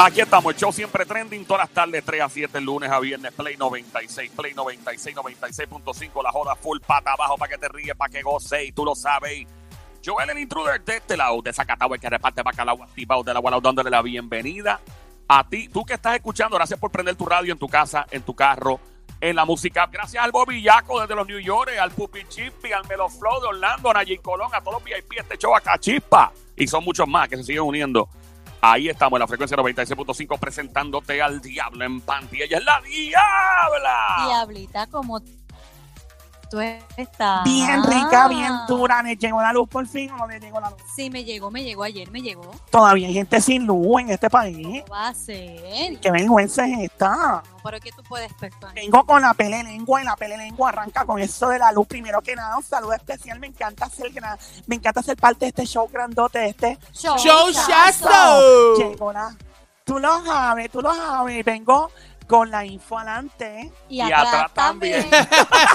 Aquí 0.00 0.20
estamos, 0.20 0.54
el 0.54 0.60
show 0.60 0.72
siempre 0.72 1.04
trending, 1.04 1.44
todas 1.44 1.64
las 1.64 1.70
tardes, 1.70 2.04
3 2.04 2.22
a 2.22 2.28
7, 2.28 2.60
lunes 2.60 2.88
a 2.88 3.00
viernes, 3.00 3.32
Play 3.32 3.56
96, 3.56 4.30
Play 4.30 4.54
96, 4.54 5.16
96.5, 5.16 6.22
la 6.22 6.30
joda 6.30 6.54
full 6.54 6.78
pata 6.78 7.14
abajo 7.14 7.36
para 7.36 7.50
que 7.50 7.58
te 7.58 7.68
ríes, 7.68 7.96
para 7.96 8.08
que 8.08 8.22
goce, 8.22 8.66
y 8.66 8.70
tú 8.70 8.84
lo 8.84 8.94
sabes. 8.94 9.44
Joel, 10.06 10.30
el 10.30 10.38
intruder 10.38 10.84
de 10.84 10.98
este 10.98 11.16
lado, 11.16 11.42
de 11.42 11.52
Zacatau, 11.52 11.92
el 11.94 12.00
que 12.00 12.08
reparte 12.08 12.44
bacalao 12.44 12.80
activado 12.80 13.24
de 13.24 13.34
la 13.34 13.40
Gualau, 13.40 13.60
dándole 13.60 13.90
la 13.90 14.00
bienvenida 14.00 14.80
a 15.26 15.48
ti, 15.48 15.68
tú 15.68 15.84
que 15.84 15.94
estás 15.94 16.14
escuchando, 16.14 16.54
gracias 16.54 16.78
por 16.78 16.92
prender 16.92 17.16
tu 17.16 17.26
radio 17.26 17.52
en 17.52 17.58
tu 17.58 17.68
casa, 17.68 18.06
en 18.12 18.22
tu 18.22 18.36
carro, 18.36 18.78
en 19.20 19.34
la 19.34 19.44
música. 19.44 19.88
Gracias 19.90 20.22
al 20.22 20.30
Bobillaco 20.30 21.00
desde 21.00 21.16
los 21.16 21.26
New 21.26 21.40
York, 21.40 21.72
al 21.76 21.90
Pupi 21.90 22.20
Chippy, 22.28 22.70
al 22.70 22.86
Melo 22.86 23.08
Flow 23.08 23.40
de 23.40 23.48
Orlando, 23.48 23.90
a 23.90 23.94
Nayin 23.94 24.22
Colón, 24.22 24.50
a 24.54 24.60
todos 24.60 24.74
los 24.74 24.84
VIP, 24.84 25.18
este 25.18 25.36
show 25.36 25.56
acá, 25.56 25.76
chispa. 25.76 26.32
Y 26.56 26.68
son 26.68 26.84
muchos 26.84 27.08
más 27.08 27.28
que 27.28 27.36
se 27.36 27.42
siguen 27.42 27.62
uniendo. 27.62 28.08
Ahí 28.60 28.88
estamos 28.88 29.16
en 29.16 29.20
la 29.20 29.26
frecuencia 29.28 29.56
96.5 29.56 30.38
presentándote 30.38 31.22
al 31.22 31.40
diablo 31.40 31.84
en 31.84 32.00
panty. 32.00 32.42
Ella 32.42 32.58
es 32.58 32.64
la 32.64 32.80
diabla. 32.80 34.26
Diablita, 34.26 34.86
como 34.88 35.20
tú 36.50 36.60
estás. 36.60 37.44
Bien 37.44 37.82
rica, 37.82 38.28
bien 38.28 38.52
dura. 38.66 39.02
¿Le 39.02 39.16
llegó 39.16 39.40
la 39.40 39.52
luz 39.52 39.68
por 39.68 39.86
fin 39.86 40.10
o 40.10 40.16
no 40.16 40.26
le 40.26 40.40
llegó 40.40 40.60
la 40.60 40.70
luz? 40.70 40.80
Sí, 40.94 41.10
me 41.10 41.24
llegó, 41.24 41.50
me 41.50 41.62
llegó 41.62 41.82
ayer, 41.82 42.10
me 42.10 42.20
llegó. 42.20 42.50
Todavía 42.70 43.08
hay 43.08 43.14
gente 43.14 43.40
sin 43.40 43.66
luz 43.66 44.00
en 44.00 44.10
este 44.10 44.30
país. 44.30 44.56
¿Qué 44.56 44.90
va 44.90 45.08
a 45.08 45.14
ser? 45.14 45.98
Qué 46.00 46.10
vergüenza 46.10 46.66
es 46.66 46.78
esta. 46.80 47.10
No, 47.10 47.42
pero 47.62 47.80
¿qué 47.80 47.90
tú 47.92 48.02
puedes 48.02 48.32
pensar? 48.34 48.74
Vengo 48.74 49.04
con 49.04 49.22
la 49.22 49.34
pele 49.34 49.62
lengua 49.62 50.02
y 50.02 50.04
la 50.04 50.16
pele 50.16 50.36
lengua 50.36 50.70
arranca 50.70 51.04
con 51.04 51.18
eso 51.18 51.48
de 51.48 51.58
la 51.58 51.72
luz. 51.72 51.86
Primero 51.86 52.20
que 52.20 52.34
nada, 52.34 52.56
un 52.56 52.62
saludo 52.62 52.94
especial. 52.94 53.38
Me 53.38 53.48
encanta 53.48 53.88
ser 53.88 54.12
gran, 54.12 54.38
me 54.66 54.76
encanta 54.76 55.02
ser 55.02 55.16
parte 55.16 55.46
de 55.46 55.48
este 55.48 55.66
show 55.66 55.88
grandote, 55.92 56.38
de 56.38 56.48
este 56.48 56.78
Show, 56.92 57.16
Show. 57.18 58.76
Llegó 58.76 59.12
la. 59.12 59.36
Tú 59.84 59.98
lo 59.98 60.22
sabes, 60.22 60.70
tú 60.70 60.82
lo 60.82 60.94
sabes. 60.94 61.42
Vengo 61.44 61.90
con 62.28 62.50
la 62.50 62.64
info 62.64 62.98
adelante. 62.98 63.72
Y, 63.88 63.96
Y 63.96 64.00
atrás, 64.02 64.26
atrás 64.28 64.54
también. 64.54 65.04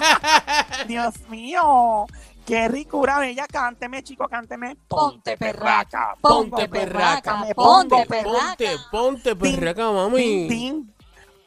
Dios 0.87 1.13
mío. 1.27 2.05
Qué 2.45 2.67
ricura 2.67 3.19
bella. 3.19 3.47
Cánteme, 3.47 4.03
chico, 4.03 4.27
cánteme. 4.27 4.75
Ponte 4.87 5.37
perraca, 5.37 6.15
Ponte 6.21 6.49
ponte 6.49 6.69
perraca, 6.69 7.21
perraca, 7.21 7.37
me 7.37 7.55
ponte 7.55 8.05
perraca. 8.05 8.39
Ponte, 8.47 8.77
ponte, 8.91 9.35
perraca, 9.35 9.91
mami. 9.91 10.47
din, 10.47 10.93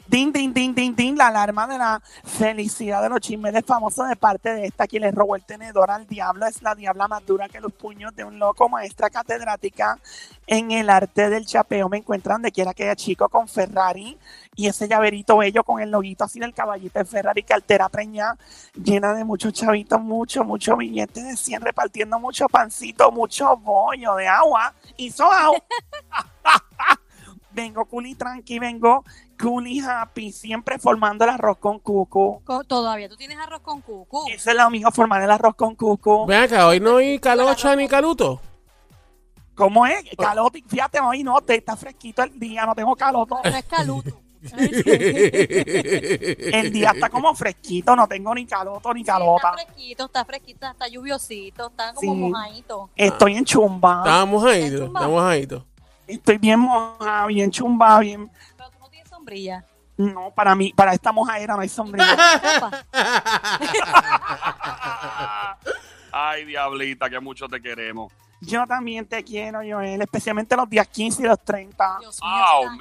din, 0.09 0.33
din, 0.33 0.53
din, 0.53 0.75
din, 0.75 0.95
din, 0.95 1.17
la 1.17 1.29
alarma 1.29 1.67
de 1.67 1.79
la 1.79 2.01
felicidad 2.25 3.03
de 3.03 3.09
los 3.09 3.21
chismes 3.21 3.55
famosos 3.65 4.09
de 4.09 4.17
parte 4.17 4.55
de 4.55 4.67
esta 4.67 4.87
quien 4.87 5.03
le 5.03 5.11
robó 5.11 5.37
el 5.37 5.45
tenedor 5.45 5.91
al 5.91 6.07
diablo 6.07 6.47
es 6.47 6.62
la 6.62 6.75
diabla 6.75 7.09
más 7.09 7.25
dura 7.27 7.49
que 7.49 7.61
los 7.61 7.73
puños 7.73 8.15
de 8.15 8.25
un 8.25 8.39
loco 8.39 8.69
maestra 8.69 9.11
catedrática 9.11 9.99
en 10.47 10.71
el 10.71 10.91
arte 10.91 11.29
del 11.29 11.45
chapeo 11.45 11.89
me 11.89 11.99
encuentran 11.99 12.37
donde 12.37 12.53
quiera 12.53 12.73
que 12.73 12.84
haya 12.84 12.97
chico 12.97 13.29
con 13.29 13.49
Ferrari 13.49 14.17
y 14.55 14.69
ese 14.69 14.89
llaverito 14.89 15.37
bello 15.37 15.65
con 15.65 15.81
el 15.81 15.91
loguito 15.91 16.25
así 16.25 16.39
del 16.39 16.55
caballito 16.55 16.99
de 16.99 17.05
Ferrari 17.05 17.43
que 17.43 17.55
altera 17.55 17.89
preña 17.89 18.37
llena 18.75 19.12
de 19.15 19.25
muchos 19.25 19.53
chavitos, 19.53 20.01
mucho, 20.01 20.45
mucho 20.45 20.77
billetes 20.77 21.25
de 21.25 21.37
100 21.37 21.62
repartiendo 21.62 22.19
mucho 22.19 22.47
pancito, 22.47 23.11
mucho 23.11 23.57
bollo 23.57 24.15
de 24.15 24.29
agua 24.29 24.73
y 24.97 25.11
soao. 25.11 25.55
vengo 27.57 27.85
cool 27.87 28.07
y 28.07 28.15
tranqui, 28.15 28.59
vengo 28.61 29.03
cool 29.41 29.67
y 29.67 29.81
happy, 29.81 30.31
siempre 30.31 30.79
formando 30.79 31.25
el 31.25 31.31
arroz 31.31 31.57
con 31.59 31.81
cucu. 31.81 32.41
Todavía 32.69 33.09
tú 33.09 33.17
tienes 33.17 33.39
arroz 33.39 33.62
con 33.62 33.81
cucu. 33.81 34.29
Eso 34.29 34.51
es 34.51 34.57
lo 34.57 34.71
mío, 34.71 34.89
formar 34.93 35.23
el 35.23 35.31
arroz 35.31 35.57
con 35.57 35.75
cucu. 35.75 36.27
Ven 36.27 36.43
acá, 36.43 36.69
hoy 36.69 36.79
no 36.79 36.99
hay 36.99 37.19
calocha 37.19 37.75
ni 37.75 37.89
caluto. 37.89 38.41
¿Cómo 39.55 39.87
es? 39.87 40.05
Calote, 40.19 40.62
fíjate, 40.69 41.01
hoy 41.01 41.23
no, 41.25 41.41
te 41.41 41.55
está 41.57 41.75
fresquito 41.77 42.23
el 42.23 42.39
día, 42.39 42.67
no 42.67 42.75
tengo 42.75 42.95
caloto. 42.95 43.39
No 43.43 43.51
es 43.51 43.65
caluto. 43.65 44.21
El 44.47 44.53
día 46.73 46.93
está 46.94 47.09
como 47.09 47.34
fresquito, 47.34 47.97
no 47.97 48.06
tengo 48.06 48.33
ni 48.34 48.47
caloto 48.47 48.93
ni 48.94 49.00
Está 49.00 49.15
calota. 49.15 49.55
fresquito, 49.55 50.05
está 50.05 50.25
fresquito, 50.25 50.67
está 50.69 50.87
lluviosito, 50.88 51.67
está 51.69 51.94
como 51.94 52.15
Sí. 52.15 52.21
mojadito. 52.21 52.91
Estoy 52.94 53.37
en 53.37 53.44
chumba. 53.44 54.03
Estamos 54.05 54.44
ahí, 54.44 54.62
Está 54.65 54.84
estamos 54.84 55.23
ahí. 55.23 55.49
Estoy 56.06 56.39
bien 56.39 56.61
mojada, 56.61 57.27
bien 57.27 57.50
chumba, 57.50 57.99
bien. 58.00 58.31
Pero 58.56 58.71
tú 58.71 58.78
no 58.78 58.89
tienes 58.89 59.09
sombrilla. 59.09 59.65
No, 59.97 60.31
para 60.34 60.55
mí, 60.55 60.72
para 60.75 60.93
esta 60.93 61.11
mojadera 61.12 61.55
no 61.55 61.61
hay 61.62 61.69
sombrilla. 61.69 62.17
Ay, 66.12 66.44
diablita, 66.44 67.11
que 67.11 67.21
mucho 67.21 67.49
te 67.49 67.61
queremos. 67.61 68.12
Yo 68.41 68.67
también 68.67 69.06
te 69.06 69.22
quiero, 69.25 69.61
Joel, 69.67 70.00
especialmente 70.03 70.56
los 70.56 70.69
días 70.69 70.87
15 70.89 71.22
y 71.22 71.27
los 71.27 71.41
30. 71.43 71.97
Dios 72.00 72.21
mío, 72.23 72.31
Oh, 72.55 72.65
man. 72.71 72.78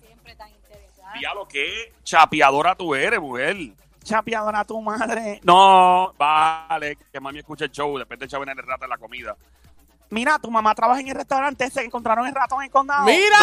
siempre 0.00 0.34
tan 0.34 0.50
interesada. 0.50 1.12
Diablo, 1.18 1.46
qué 1.48 1.92
chapeadora 2.02 2.74
tú 2.74 2.94
eres, 2.94 3.20
mujer. 3.20 3.56
Chapeadora 4.02 4.60
a 4.60 4.64
tu 4.64 4.80
madre. 4.82 5.40
No, 5.44 6.12
vale, 6.18 6.96
que 7.12 7.20
mami 7.20 7.38
escuche 7.38 7.66
el 7.66 7.70
show, 7.70 7.96
después 7.98 8.18
te 8.18 8.24
echaban 8.26 8.48
en 8.50 8.58
el 8.58 8.66
rato 8.66 8.84
en 8.84 8.90
la 8.90 8.98
comida. 8.98 9.36
Mira, 10.14 10.38
tu 10.38 10.48
mamá 10.48 10.74
trabaja 10.76 11.00
en 11.00 11.08
el 11.08 11.14
restaurante 11.16 11.64
ese 11.64 11.80
que 11.80 11.86
encontraron 11.86 12.24
el 12.26 12.34
ratón 12.34 12.62
en 12.62 12.70
condado. 12.70 13.04
¡Mira! 13.04 13.36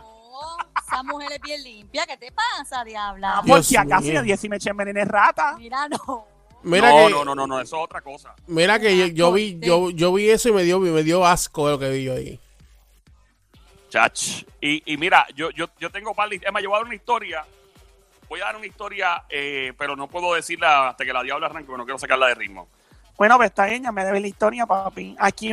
No, 0.00 0.56
esa 0.86 1.02
mujer 1.02 1.32
es 1.32 1.40
bien 1.40 1.62
limpia. 1.64 2.06
¿Qué 2.06 2.16
te 2.16 2.30
pasa, 2.30 2.84
diabla? 2.84 3.38
Ah, 3.38 3.40
por 3.40 3.46
Dios 3.46 3.66
si 3.66 3.76
acaso 3.76 4.02
mío. 4.02 4.20
de 4.20 4.26
10 4.26 4.44
y 4.44 4.48
me 4.48 4.56
echen 4.56 4.76
veneno 4.76 5.04
rata. 5.04 5.56
Mira, 5.58 5.88
no. 5.88 6.24
Mira 6.62 6.90
no, 6.90 6.96
que, 7.08 7.10
no, 7.12 7.24
no, 7.24 7.34
no, 7.34 7.46
no, 7.48 7.60
eso 7.60 7.76
es 7.76 7.82
otra 7.82 8.00
cosa. 8.02 8.36
mira 8.46 8.78
que 8.78 8.96
yo, 8.96 9.06
yo 9.06 9.32
vi, 9.32 9.58
yo, 9.60 9.90
yo 9.90 10.12
vi 10.12 10.30
eso 10.30 10.48
y 10.48 10.52
me 10.52 10.62
dio, 10.62 10.78
me 10.78 11.02
dio 11.02 11.26
asco 11.26 11.66
de 11.66 11.72
lo 11.72 11.78
que 11.80 11.90
vi 11.90 12.04
yo 12.04 12.12
ahí. 12.14 12.38
Chach. 13.88 14.44
Y, 14.60 14.92
y 14.92 14.96
mira, 14.96 15.26
yo, 15.34 15.50
yo, 15.50 15.66
yo 15.80 15.90
tengo 15.90 16.14
par 16.14 16.28
de- 16.28 16.36
Es 16.36 16.52
más, 16.52 16.62
yo 16.62 16.68
voy 16.70 16.76
a 16.76 16.78
dar 16.78 16.86
una 16.86 16.94
historia. 16.94 17.44
Voy 18.28 18.40
a 18.40 18.44
dar 18.44 18.56
una 18.56 18.66
historia, 18.66 19.24
eh, 19.28 19.72
pero 19.76 19.96
no 19.96 20.06
puedo 20.06 20.34
decirla 20.34 20.90
hasta 20.90 21.04
que 21.04 21.12
la 21.12 21.22
diabla 21.24 21.46
arranque, 21.46 21.66
porque 21.66 21.78
no 21.78 21.84
quiero 21.84 21.98
sacarla 21.98 22.28
de 22.28 22.34
ritmo. 22.36 22.68
Bueno, 23.18 23.36
pues 23.36 23.48
está 23.50 23.68
ella, 23.68 23.90
me 23.92 24.04
debe 24.04 24.20
la 24.20 24.28
historia, 24.28 24.64
papi. 24.64 25.16
Aquí 25.18 25.50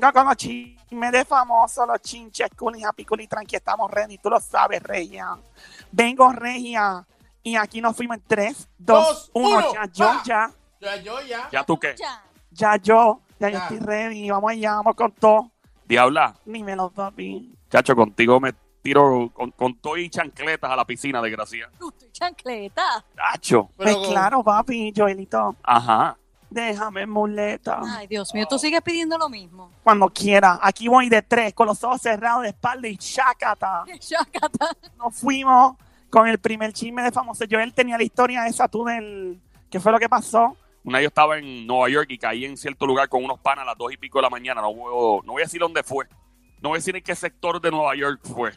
vengo 0.00 0.12
con 0.12 0.26
los 0.26 0.36
chismes 0.36 1.12
de 1.12 1.24
famosos, 1.24 1.86
los 1.86 2.00
chinches, 2.00 2.48
cool 2.56 2.76
y 3.20 3.26
tranqui. 3.26 3.56
Estamos 3.56 3.90
ready, 3.90 4.16
tú 4.18 4.30
lo 4.30 4.40
sabes, 4.40 4.82
Regia. 4.82 5.36
Vengo, 5.92 6.32
Regia. 6.32 7.06
Y 7.42 7.56
aquí 7.56 7.80
nos 7.80 7.96
fuimos 7.96 8.16
en 8.18 8.22
3, 8.26 8.68
2, 8.78 9.06
Dos, 9.06 9.30
1. 9.34 9.48
uno, 9.48 9.72
Ya 9.72 9.84
yo, 9.92 10.12
ya, 10.24 10.50
Ya, 10.80 10.96
yo 10.96 11.20
ya. 11.22 11.48
¿Ya 11.52 11.64
tú 11.64 11.78
qué? 11.78 11.94
Ya. 11.98 12.22
ya 12.50 12.76
yo. 12.76 13.20
Ya, 13.38 13.48
yo 13.50 13.58
estoy 13.58 13.78
ready. 13.78 14.30
Vamos 14.30 14.50
allá, 14.50 14.74
vamos 14.76 14.94
con 14.94 15.12
todo. 15.12 15.50
Diabla, 15.86 16.34
Dímelo, 16.44 16.90
papi. 16.90 17.52
chacho, 17.70 17.96
contigo 17.96 18.38
me 18.40 18.52
tiro 18.82 19.30
con, 19.34 19.50
con 19.52 19.74
todo 19.78 19.96
y 19.96 20.08
chancletas 20.08 20.70
a 20.70 20.76
la 20.76 20.84
piscina, 20.84 21.20
desgracia. 21.22 21.68
Estoy 21.72 22.10
chancleta. 22.12 23.04
Chacho. 23.16 23.68
Pues 23.76 23.94
Pero- 23.96 24.08
claro, 24.10 24.44
papi, 24.44 24.92
Joelito. 24.96 25.56
Ajá. 25.62 26.16
Déjame 26.50 27.06
muleta. 27.06 27.80
Ay, 27.84 28.06
Dios 28.08 28.34
mío, 28.34 28.44
tú 28.48 28.58
sigues 28.58 28.82
pidiendo 28.82 29.16
lo 29.16 29.28
mismo. 29.28 29.70
Cuando 29.84 30.08
quiera. 30.08 30.58
Aquí 30.60 30.88
voy 30.88 31.08
de 31.08 31.22
tres, 31.22 31.54
con 31.54 31.66
los 31.68 31.82
ojos 31.84 32.02
cerrados 32.02 32.42
de 32.42 32.48
espalda 32.48 32.88
y 32.88 32.96
chácata. 32.96 33.84
Chacata. 34.00 34.68
Nos 34.98 35.16
fuimos 35.16 35.76
con 36.10 36.26
el 36.26 36.38
primer 36.38 36.72
chisme 36.72 37.02
de 37.02 37.12
famoso. 37.12 37.44
Joel 37.48 37.72
tenía 37.72 37.96
la 37.96 38.02
historia 38.02 38.46
esa 38.46 38.66
tú 38.66 38.84
del... 38.84 39.40
¿Qué 39.70 39.78
fue 39.78 39.92
lo 39.92 39.98
que 40.00 40.08
pasó? 40.08 40.56
Una 40.82 40.98
vez 40.98 41.04
yo 41.04 41.08
estaba 41.08 41.38
en 41.38 41.66
Nueva 41.66 41.88
York 41.88 42.08
y 42.10 42.18
caí 42.18 42.44
en 42.44 42.56
cierto 42.56 42.84
lugar 42.86 43.08
con 43.08 43.22
unos 43.22 43.38
panas 43.38 43.62
a 43.62 43.66
las 43.66 43.78
dos 43.78 43.92
y 43.92 43.96
pico 43.96 44.18
de 44.18 44.22
la 44.22 44.30
mañana. 44.30 44.60
No, 44.60 44.74
puedo- 44.74 45.22
no 45.24 45.32
voy 45.32 45.42
a 45.42 45.44
decir 45.44 45.60
dónde 45.60 45.84
fue. 45.84 46.06
No 46.60 46.70
voy 46.70 46.76
a 46.76 46.78
decir 46.78 46.96
en 46.96 47.02
qué 47.04 47.14
sector 47.14 47.60
de 47.60 47.70
Nueva 47.70 47.94
York 47.94 48.20
fue. 48.24 48.52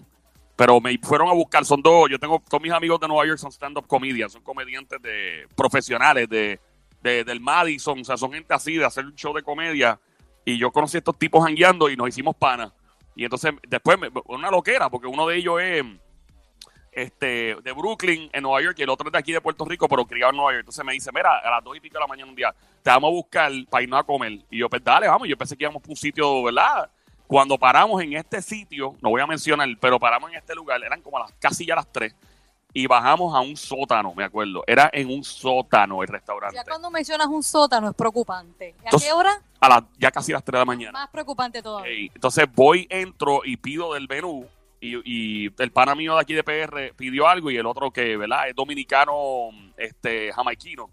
Pero 0.56 0.82
me 0.82 0.98
fueron 0.98 1.30
a 1.30 1.34
buscar. 1.34 1.64
Son 1.66 1.82
dos. 1.82 2.10
Yo 2.10 2.18
tengo. 2.20 2.42
Todos 2.50 2.62
mis 2.64 2.72
amigos 2.72 3.00
de 3.00 3.08
Nueva 3.08 3.26
York 3.28 3.38
son 3.38 3.52
stand-up 3.52 3.86
comedians. 3.88 4.32
Son 4.34 4.42
comediantes 4.42 5.02
de 5.02 5.48
profesionales 5.56 6.28
de, 6.30 6.60
de- 7.04 7.24
del 7.24 7.40
Madison. 7.40 8.00
O 8.00 8.04
sea, 8.04 8.18
son 8.18 8.32
gente 8.34 8.54
así 8.54 8.76
de 8.78 8.86
hacer 8.86 9.06
un 9.06 9.14
show 9.16 9.34
de 9.34 9.44
comedia. 9.44 10.00
Y 10.46 10.58
yo 10.58 10.72
conocí 10.72 10.98
a 10.98 11.00
estos 11.00 11.18
tipos 11.18 11.44
jangueando 11.44 11.90
y 11.90 11.96
nos 11.96 12.08
hicimos 12.10 12.36
panas. 12.36 12.72
Y 13.16 13.24
entonces, 13.26 13.54
después, 13.68 14.00
me- 14.00 14.10
una 14.26 14.50
loquera, 14.50 14.90
porque 14.90 15.08
uno 15.08 15.28
de 15.28 15.38
ellos 15.38 15.62
es 15.62 15.84
este, 16.92 17.56
de 17.64 17.72
Brooklyn, 17.72 18.30
en 18.32 18.44
Nueva 18.44 18.62
York, 18.62 18.78
y 18.78 18.84
el 18.84 18.90
otro 18.90 19.08
es 19.08 19.12
de 19.14 19.18
aquí 19.18 19.32
de 19.32 19.42
Puerto 19.42 19.66
Rico, 19.66 19.88
pero 19.88 20.06
criado 20.06 20.32
en 20.32 20.38
Nueva 20.38 20.52
York. 20.52 20.60
Entonces 20.62 20.86
me 20.86 20.94
dice, 20.94 21.12
mira, 21.14 21.40
a 21.40 21.50
las 21.50 21.64
dos 21.64 21.76
y 21.76 21.80
pico 21.80 21.96
de 21.96 22.02
la 22.02 22.08
mañana 22.08 22.30
un 22.30 22.36
día, 22.36 22.54
te 22.84 22.90
vamos 22.90 23.08
a 23.10 23.12
buscar 23.12 23.52
para 23.70 23.84
irnos 23.84 24.00
a 24.00 24.04
comer. 24.04 24.34
Y 24.52 24.60
yo, 24.60 24.70
pues 24.70 24.84
dale, 24.84 25.08
vamos. 25.08 25.28
Yo 25.28 25.36
pensé 25.38 25.58
que 25.58 25.64
íbamos 25.64 25.82
por 25.82 25.90
un 25.90 25.96
sitio, 25.96 26.44
¿verdad? 26.44 26.90
Cuando 27.26 27.58
paramos 27.58 28.02
en 28.04 28.14
este 28.14 28.42
sitio, 28.44 28.96
no 29.02 29.10
voy 29.10 29.22
a 29.22 29.26
mencionar, 29.26 29.68
pero 29.80 29.98
paramos 29.98 30.30
en 30.32 30.38
este 30.38 30.54
lugar, 30.54 30.84
eran 30.84 31.02
como 31.02 31.18
a 31.18 31.22
las, 31.22 31.32
casi 31.34 31.66
ya 31.66 31.76
las 31.76 31.92
tres, 31.92 32.14
y 32.74 32.88
bajamos 32.88 33.36
a 33.36 33.40
un 33.42 33.56
sótano, 33.56 34.14
me 34.16 34.24
acuerdo. 34.24 34.64
Era 34.66 34.90
en 34.92 35.10
un 35.10 35.24
sótano 35.24 36.02
el 36.02 36.08
restaurante. 36.08 36.56
Ya 36.56 36.64
cuando 36.64 36.90
mencionas 36.90 37.28
un 37.28 37.44
sótano 37.44 37.90
es 37.90 37.96
preocupante. 37.96 38.74
¿A 38.80 38.84
Entonces- 38.86 39.08
qué 39.10 39.14
hora? 39.14 39.32
A 39.60 39.70
las, 39.70 39.84
ya 40.00 40.12
casi 40.12 40.32
las 40.34 40.44
tres 40.44 40.54
de 40.54 40.60
la 40.60 40.66
mañana. 40.66 40.92
Más 40.92 41.10
preocupante 41.10 41.62
todavía. 41.62 41.92
Ey, 41.92 42.12
entonces 42.14 42.46
voy, 42.54 42.88
entro 42.90 43.42
y 43.46 43.58
pido 43.58 43.94
del 43.94 44.08
menú. 44.10 44.46
Y, 44.82 44.98
y 45.06 45.54
el 45.60 45.72
pana 45.72 45.96
mío 45.96 46.16
de 46.16 46.22
aquí 46.22 46.34
de 46.34 46.44
PR 46.44 46.94
pidió 46.98 47.28
algo 47.28 47.50
y 47.50 47.56
el 47.58 47.66
otro 47.66 47.90
que, 47.92 48.18
¿verdad? 48.18 48.50
Es 48.50 48.56
dominicano, 48.56 49.50
este, 49.78 50.34
jamaiquino, 50.34 50.90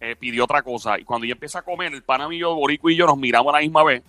eh, 0.00 0.16
pidió 0.16 0.42
otra 0.44 0.62
cosa. 0.62 0.98
Y 0.98 1.04
cuando 1.04 1.26
yo 1.26 1.32
empiezo 1.34 1.58
a 1.58 1.62
comer, 1.62 1.92
el 1.94 2.02
pana 2.02 2.26
mío, 2.26 2.54
Borico 2.56 2.90
y 2.90 2.96
yo 2.96 3.06
nos 3.06 3.16
miramos 3.18 3.54
a 3.54 3.58
la 3.58 3.62
misma 3.62 3.84
vez. 3.84 4.02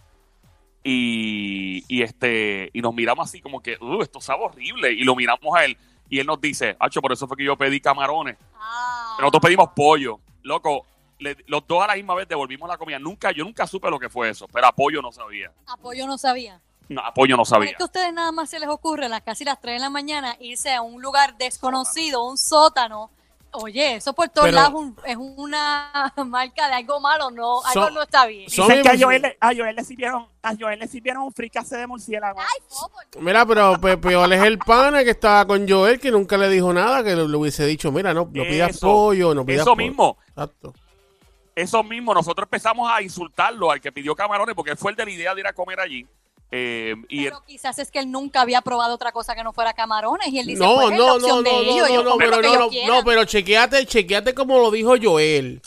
y, 0.84 1.84
y 1.88 2.02
este 2.02 2.70
y 2.74 2.82
nos 2.82 2.94
miramos 2.94 3.28
así 3.30 3.42
como 3.42 3.62
que, 3.62 3.78
uh, 3.80 4.02
esto 4.02 4.20
sabe 4.20 4.44
horrible. 4.46 4.92
Y 4.92 5.04
lo 5.04 5.16
miramos 5.16 5.56
a 5.56 5.66
él 5.66 5.78
y 6.16 6.20
él 6.20 6.28
nos 6.28 6.40
dice, 6.40 6.76
Hacho, 6.80 7.02
por 7.02 7.12
eso 7.12 7.28
fue 7.28 7.38
que 7.38 7.44
yo 7.46 7.58
pedí 7.58 7.80
camarones. 7.82 8.38
Ah. 8.56 9.16
Nosotros 9.20 9.42
pedimos 9.42 9.70
pollo. 9.76 10.20
Loco, 10.44 10.86
le- 11.20 11.38
los 11.48 11.66
dos 11.68 11.84
a 11.84 11.88
la 11.88 11.96
misma 11.96 12.14
vez 12.16 12.28
devolvimos 12.28 12.68
la 12.70 12.78
comida. 12.78 13.00
Nunca, 13.00 13.32
yo 13.32 13.44
nunca 13.44 13.66
supe 13.66 13.90
lo 13.90 13.98
que 14.00 14.10
fue 14.10 14.30
eso, 14.30 14.48
pero 14.52 14.68
apoyo 14.68 15.02
no 15.02 15.12
sabía. 15.12 15.52
Apoyo 15.68 16.06
no 16.06 16.18
sabía. 16.18 16.60
No, 16.90 17.02
apoyo 17.02 17.38
no 17.38 17.46
sabía. 17.46 17.72
es 17.72 17.78
que 17.78 17.84
a 17.84 17.86
ustedes 17.86 18.14
nada 18.14 18.32
más 18.32 18.50
se 18.50 18.60
les 18.60 18.68
ocurre 18.70 19.06
a 19.06 19.10
las 19.10 19.22
casi 19.22 19.46
las 19.46 19.60
3 19.62 19.76
de 19.76 19.80
la 19.80 19.90
mañana 19.90 20.36
irse 20.40 20.74
a 20.74 20.82
un 20.82 21.02
lugar 21.02 21.38
desconocido, 21.38 22.24
un 22.26 22.38
sótano. 22.38 23.10
Oye, 23.54 23.96
eso 23.96 24.14
por 24.14 24.30
todos 24.30 24.48
Pero- 24.48 24.56
lados 24.56 24.74
un- 24.82 24.98
es 25.06 25.16
una 25.18 26.12
marca 26.26 26.68
de 26.68 26.74
algo 26.74 27.00
malo, 27.00 27.30
no, 27.32 27.64
algo 27.64 27.90
no 27.92 28.02
está 28.04 28.26
bien. 28.26 28.46
Dicen 28.48 28.82
que 28.82 28.90
a 28.90 28.98
Joel, 29.00 29.22
le- 29.22 29.38
a 29.40 29.54
Joel 29.56 29.76
le 29.76 29.84
sirvieron, 29.84 30.28
a 30.42 30.54
Joel 30.60 30.80
le 30.80 30.88
sirvieron 30.88 31.24
un 31.24 31.32
fricase 31.34 31.78
de 31.78 31.86
murciélago. 31.88 32.40
Ay, 32.40 33.20
Mira, 33.22 33.46
pero 33.46 33.80
pe- 33.80 33.98
peor 33.98 34.34
es 34.34 34.42
el 34.44 34.58
pana 34.58 35.04
que 35.04 35.12
estaba 35.12 35.46
con 35.46 35.70
Joel, 35.70 36.00
que 36.00 36.10
nunca 36.12 36.36
le 36.38 36.50
dijo 36.50 36.74
nada, 36.74 37.04
que 37.04 37.16
le, 37.16 37.28
le 37.28 37.38
hubiese 37.38 37.66
dicho, 37.66 37.92
mira, 37.92 38.14
no, 38.14 38.22
no 38.32 38.44
pidas 38.44 38.72
Eso, 38.72 38.88
pollo, 38.88 39.34
no 39.36 39.46
pidas 39.46 39.62
Eso 39.62 39.76
pollo. 39.76 39.88
mismo, 39.88 40.18
Exacto. 40.30 40.74
eso 41.56 41.84
mismo. 41.84 42.14
Nosotros 42.14 42.48
empezamos 42.48 42.90
a 42.92 43.02
insultarlo 43.02 43.70
al 43.70 43.80
que 43.80 43.92
pidió 43.92 44.16
camarones 44.16 44.56
porque 44.56 44.72
él 44.72 44.78
fue 44.78 44.92
el 44.92 44.98
de 44.98 45.06
la 45.06 45.12
idea 45.12 45.34
de 45.36 45.42
ir 45.42 45.48
a 45.48 45.54
comer 45.54 45.80
allí. 45.80 46.08
Eh, 46.56 46.94
y 47.10 47.24
pero 47.24 47.44
quizás 47.48 47.80
es 47.80 47.90
que 47.90 47.98
él 47.98 48.12
nunca 48.12 48.42
había 48.42 48.62
probado 48.62 48.94
otra 48.94 49.12
cosa 49.12 49.34
que 49.34 49.44
no 49.44 49.54
fuera 49.54 49.74
camarones 49.74 50.28
y 50.28 50.38
él 50.38 50.46
dice, 50.46 50.60
No, 50.60 50.76
pues, 50.76 50.92
es 50.92 50.92
la 50.92 50.98
no, 50.98 51.06
no, 51.08 51.14
opción 51.16 51.44
no, 51.44 51.50
de 51.50 51.52
no, 51.52 51.62
ellos, 51.62 51.78
no, 51.78 51.88
ellos 51.88 52.04
no, 52.06 52.18
pero 52.18 52.42
no, 52.42 52.48
ellos 52.48 52.72
no, 52.86 52.96
no, 52.96 53.04
pero 53.04 53.26
chequeate, 53.26 53.88
chequeate 53.88 54.36
como 54.36 54.60
lo 54.60 54.70
dijo 54.70 54.94
Joel. 55.02 55.64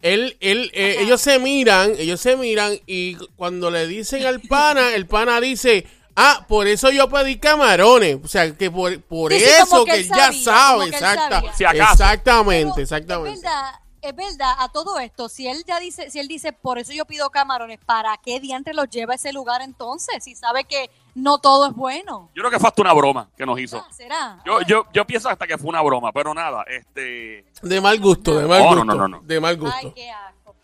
Él, 0.00 0.38
él, 0.40 0.70
eh, 0.72 0.96
ellos 1.00 1.20
se 1.20 1.38
miran, 1.38 1.92
ellos 1.98 2.18
se 2.18 2.36
miran 2.36 2.78
y 2.86 3.16
cuando 3.36 3.70
le 3.70 3.86
dicen 3.86 4.24
al 4.24 4.40
pana, 4.40 4.94
el 4.94 5.06
pana 5.06 5.38
dice, 5.38 5.86
ah, 6.16 6.46
por 6.48 6.66
eso 6.66 6.90
yo 6.90 7.10
pedí 7.10 7.38
camarones. 7.38 8.16
O 8.24 8.26
sea, 8.26 8.56
que 8.56 8.70
por, 8.70 9.02
por 9.02 9.34
Sí, 9.34 9.38
sí, 9.38 9.44
eso 9.44 9.84
que, 9.84 9.92
que 9.92 9.98
él 9.98 10.08
ya 10.08 10.32
sabía, 10.32 10.42
sabe, 10.42 10.84
exacta. 10.86 11.42
Si 11.54 11.64
exactamente, 11.64 12.72
Pero 12.72 12.82
exactamente. 12.82 13.36
Es 13.36 13.42
verdad, 13.42 13.72
es 14.02 14.14
verdad, 14.14 14.54
a 14.58 14.68
todo 14.68 14.98
esto, 14.98 15.28
si 15.28 15.46
él 15.48 15.64
ya 15.66 15.78
dice, 15.78 16.10
si 16.10 16.18
él 16.18 16.28
dice, 16.28 16.52
por 16.52 16.78
eso 16.78 16.92
yo 16.92 17.04
pido 17.06 17.30
camarones, 17.30 17.78
¿para 17.84 18.16
qué 18.18 18.40
diantre 18.40 18.74
los 18.74 18.90
lleva 18.90 19.12
a 19.12 19.16
ese 19.16 19.32
lugar 19.32 19.62
entonces? 19.62 20.22
Si 20.24 20.34
sabe 20.34 20.64
que 20.64 20.90
no 21.14 21.38
todo 21.38 21.66
es 21.68 21.74
bueno. 21.74 22.30
yo 22.34 22.42
creo 22.42 22.50
que 22.50 22.58
fue 22.58 22.68
hasta 22.68 22.82
una 22.82 22.92
broma 22.92 23.28
que 23.36 23.46
nos 23.46 23.58
hizo. 23.60 23.78
Ah, 23.78 23.92
¿Será? 23.92 24.40
Yo, 24.44 24.60
yo, 24.62 24.86
yo 24.92 25.06
pienso 25.06 25.28
hasta 25.28 25.46
que 25.46 25.56
fue 25.56 25.68
una 25.68 25.80
broma, 25.82 26.10
pero 26.12 26.34
nada, 26.34 26.64
este, 26.68 27.44
De 27.62 27.80
mal 27.80 27.98
gusto, 28.00 28.36
de 28.38 28.46
mal 28.46 28.58
No, 28.60 28.64
no, 28.64 28.70
gusto. 28.76 28.84
no, 28.84 28.94
no, 28.94 29.08
no. 29.08 29.20
De 29.22 29.40
mal 29.40 29.50
Ay, 29.54 29.56
gusto. 29.60 29.92
qué 29.94 30.10
asco. 30.10 30.54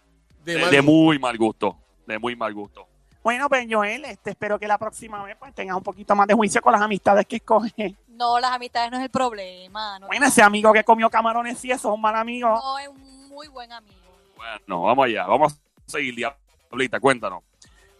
De 0.44 0.54
de, 0.54 0.60
mal 0.62 0.70
de 0.70 0.82
muy 0.82 1.18
mal 1.18 1.36
gusto, 1.38 1.76
de 2.06 2.18
muy 2.18 2.34
mal 2.36 2.52
gusto. 2.54 2.86
Bueno, 3.22 3.48
pues 3.48 3.66
Joel, 3.70 4.04
este, 4.06 4.30
espero 4.30 4.58
que 4.58 4.66
la 4.66 4.78
próxima 4.78 5.22
vez 5.22 5.36
pues 5.38 5.54
tengas 5.54 5.76
un 5.76 5.82
poquito 5.82 6.14
más 6.16 6.26
de 6.26 6.34
juicio 6.34 6.62
con 6.62 6.72
las 6.72 6.80
amistades 6.80 7.26
que 7.26 7.36
escoges. 7.36 7.94
No, 8.08 8.40
las 8.40 8.52
amistades 8.52 8.90
no 8.90 8.96
es 8.96 9.04
el 9.04 9.10
problema. 9.10 9.98
No, 9.98 10.06
Bueno, 10.06 10.26
ese 10.26 10.42
amigo 10.42 10.72
que 10.72 10.82
comió 10.82 11.08
camarones 11.10 11.58
sí, 11.58 11.70
eso 11.70 11.88
es 11.88 11.94
un 11.94 12.00
mal 12.00 12.16
amigo. 12.16 12.48
no 12.48 12.78
es 12.78 12.88
un 12.88 13.07
muy 13.38 13.46
buen 13.46 13.72
amigo. 13.72 13.94
Bueno, 14.36 14.82
vamos 14.82 15.04
allá, 15.06 15.24
vamos 15.24 15.52
a 15.52 15.56
seguir, 15.86 16.16
Diablita, 16.16 16.98
cuéntanos. 16.98 17.44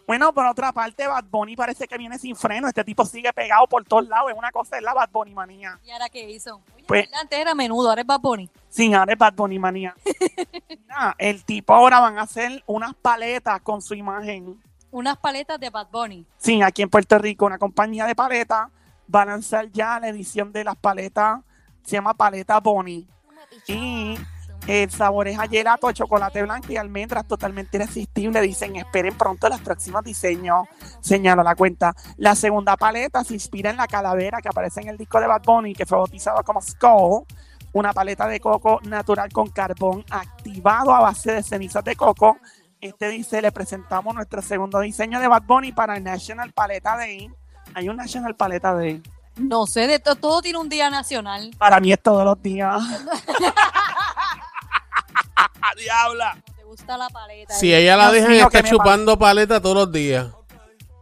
Bueno, 0.05 0.32
por 0.35 0.44
otra 0.46 0.73
parte, 0.73 1.06
Bad 1.06 1.26
Bunny 1.31 1.55
parece 1.55 1.87
que 1.87 1.96
viene 1.96 2.19
sin 2.19 2.35
freno. 2.35 2.67
Este 2.67 2.82
tipo 2.82 3.05
sigue 3.05 3.32
pegado 3.32 3.69
por 3.69 3.85
todos 3.85 4.08
lados. 4.08 4.32
Es 4.32 4.37
una 4.37 4.50
cosa, 4.50 4.79
es 4.79 4.82
la 4.82 4.94
Bad 4.94 5.11
Bunny 5.12 5.32
manía. 5.35 5.79
¿Y 5.85 5.93
ahora 5.93 6.08
qué 6.08 6.29
hizo? 6.29 6.56
Oye, 6.75 6.85
Pues-. 6.88 7.08
Antes 7.14 7.38
era 7.38 7.55
menudo, 7.55 7.88
ahora 7.88 8.00
es 8.00 8.06
Bad 8.08 8.19
Bunny. 8.20 8.50
Sin 8.69 8.96
ahora 8.96 9.12
es 9.12 9.19
Bad 9.19 9.35
Bunny 9.35 9.61
manía. 9.61 9.94
Mira, 10.69 11.14
el 11.19 11.44
tipo 11.44 11.73
ahora 11.73 12.00
van 12.00 12.19
a 12.19 12.23
hacer 12.23 12.64
unas 12.67 12.94
paletas 12.94 13.61
con 13.61 13.81
su 13.81 13.94
imagen. 13.94 14.61
Unas 14.91 15.19
paletas 15.19 15.61
de 15.61 15.70
Bad 15.70 15.87
Bunny. 15.93 16.26
Sí, 16.37 16.61
aquí 16.62 16.82
en 16.82 16.91
Puerto 16.91 17.17
Rico, 17.19 17.46
una 17.46 17.58
compañía 17.58 18.06
de 18.06 18.17
paletas 18.17 18.70
va 19.14 19.23
a 19.23 19.26
lanzar 19.26 19.70
ya 19.70 20.00
la 20.00 20.08
edición 20.08 20.50
de 20.50 20.64
las 20.64 20.75
paletas. 20.76 21.43
Se 21.84 21.93
llama 21.93 22.14
Paleta 22.14 22.58
Bunny. 22.58 23.06
Y 23.69 24.17
el 24.69 24.91
sabor 24.91 25.26
es 25.29 25.38
a 25.38 25.49
gelato, 25.49 25.91
chocolate 25.93 26.43
blanco 26.43 26.70
y 26.70 26.76
almendras 26.76 27.26
totalmente 27.26 27.79
irresistible. 27.79 28.41
Dicen, 28.43 28.76
esperen 28.76 29.17
pronto 29.17 29.49
los 29.49 29.61
próximos 29.62 30.05
diseños. 30.05 30.67
Señalo 31.00 31.43
la 31.43 31.55
cuenta. 31.56 31.94
La 32.19 32.35
segunda 32.35 32.76
paleta 32.76 33.25
se 33.25 33.32
inspira 33.35 33.70
en 33.70 33.79
la 33.79 33.87
calavera 33.87 34.41
que 34.43 34.49
aparece 34.50 34.82
en 34.82 34.88
el 34.88 34.99
disco 34.99 35.20
de 35.20 35.26
Bad 35.26 35.43
Bunny, 35.43 35.75
que 35.75 35.87
fue 35.87 35.97
bautizado 35.97 36.43
como 36.44 36.61
Skull. 36.61 37.25
Una 37.73 37.93
paleta 37.94 38.26
de 38.26 38.41
coco 38.41 38.79
natural 38.85 39.32
con 39.32 39.49
carbón 39.49 40.05
activado 40.11 40.94
a 40.94 41.00
base 41.00 41.32
de 41.32 41.43
cenizas 41.43 41.82
de 41.85 41.97
coco. 41.97 42.37
Este 42.81 43.09
dice, 43.09 43.41
le 43.41 43.50
presentamos 43.53 44.15
nuestro 44.15 44.43
segundo 44.43 44.81
diseño 44.81 45.19
de 45.19 45.29
Bad 45.29 45.43
Bunny 45.44 45.73
para 45.73 45.97
el 45.97 46.05
National 46.05 46.53
Paleta 46.53 46.94
Day. 46.97 47.31
Hay 47.75 47.88
un 47.88 47.97
National 47.97 48.37
Paleta 48.37 48.75
Day. 48.75 49.03
No 49.37 49.67
sé, 49.67 49.87
de 49.87 49.99
to- 49.99 50.17
todo 50.17 50.43
tiene 50.43 50.59
un 50.59 50.69
día 50.69 50.91
nacional. 50.91 51.53
Para 51.59 51.81
mí 51.81 51.93
es 51.93 52.03
todos 52.03 52.25
los 52.25 52.43
días. 52.43 52.82
¡Ah, 55.69 55.75
diabla! 55.76 56.43
¿Te 56.56 56.65
gusta 56.65 56.97
la 56.97 57.09
paleta? 57.09 57.55
Si 57.55 57.75
ella 57.75 57.97
la 57.97 58.11
mío, 58.11 58.49
que 58.49 58.62
me 58.62 58.69
chupando 58.70 59.19
paleta 59.19 59.61
todos 59.61 59.76
los 59.76 59.93
días. 59.93 60.29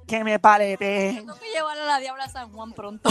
Que 0.07 0.25
me 0.25 0.39
palete. 0.39 1.15
Tengo 1.17 1.35
que 1.35 1.51
llevar 1.51 1.79
a 1.79 1.85
la 1.85 1.99
diabla 1.99 2.25
a 2.25 2.29
San 2.29 2.53
Juan 2.53 2.73
pronto. 2.73 3.11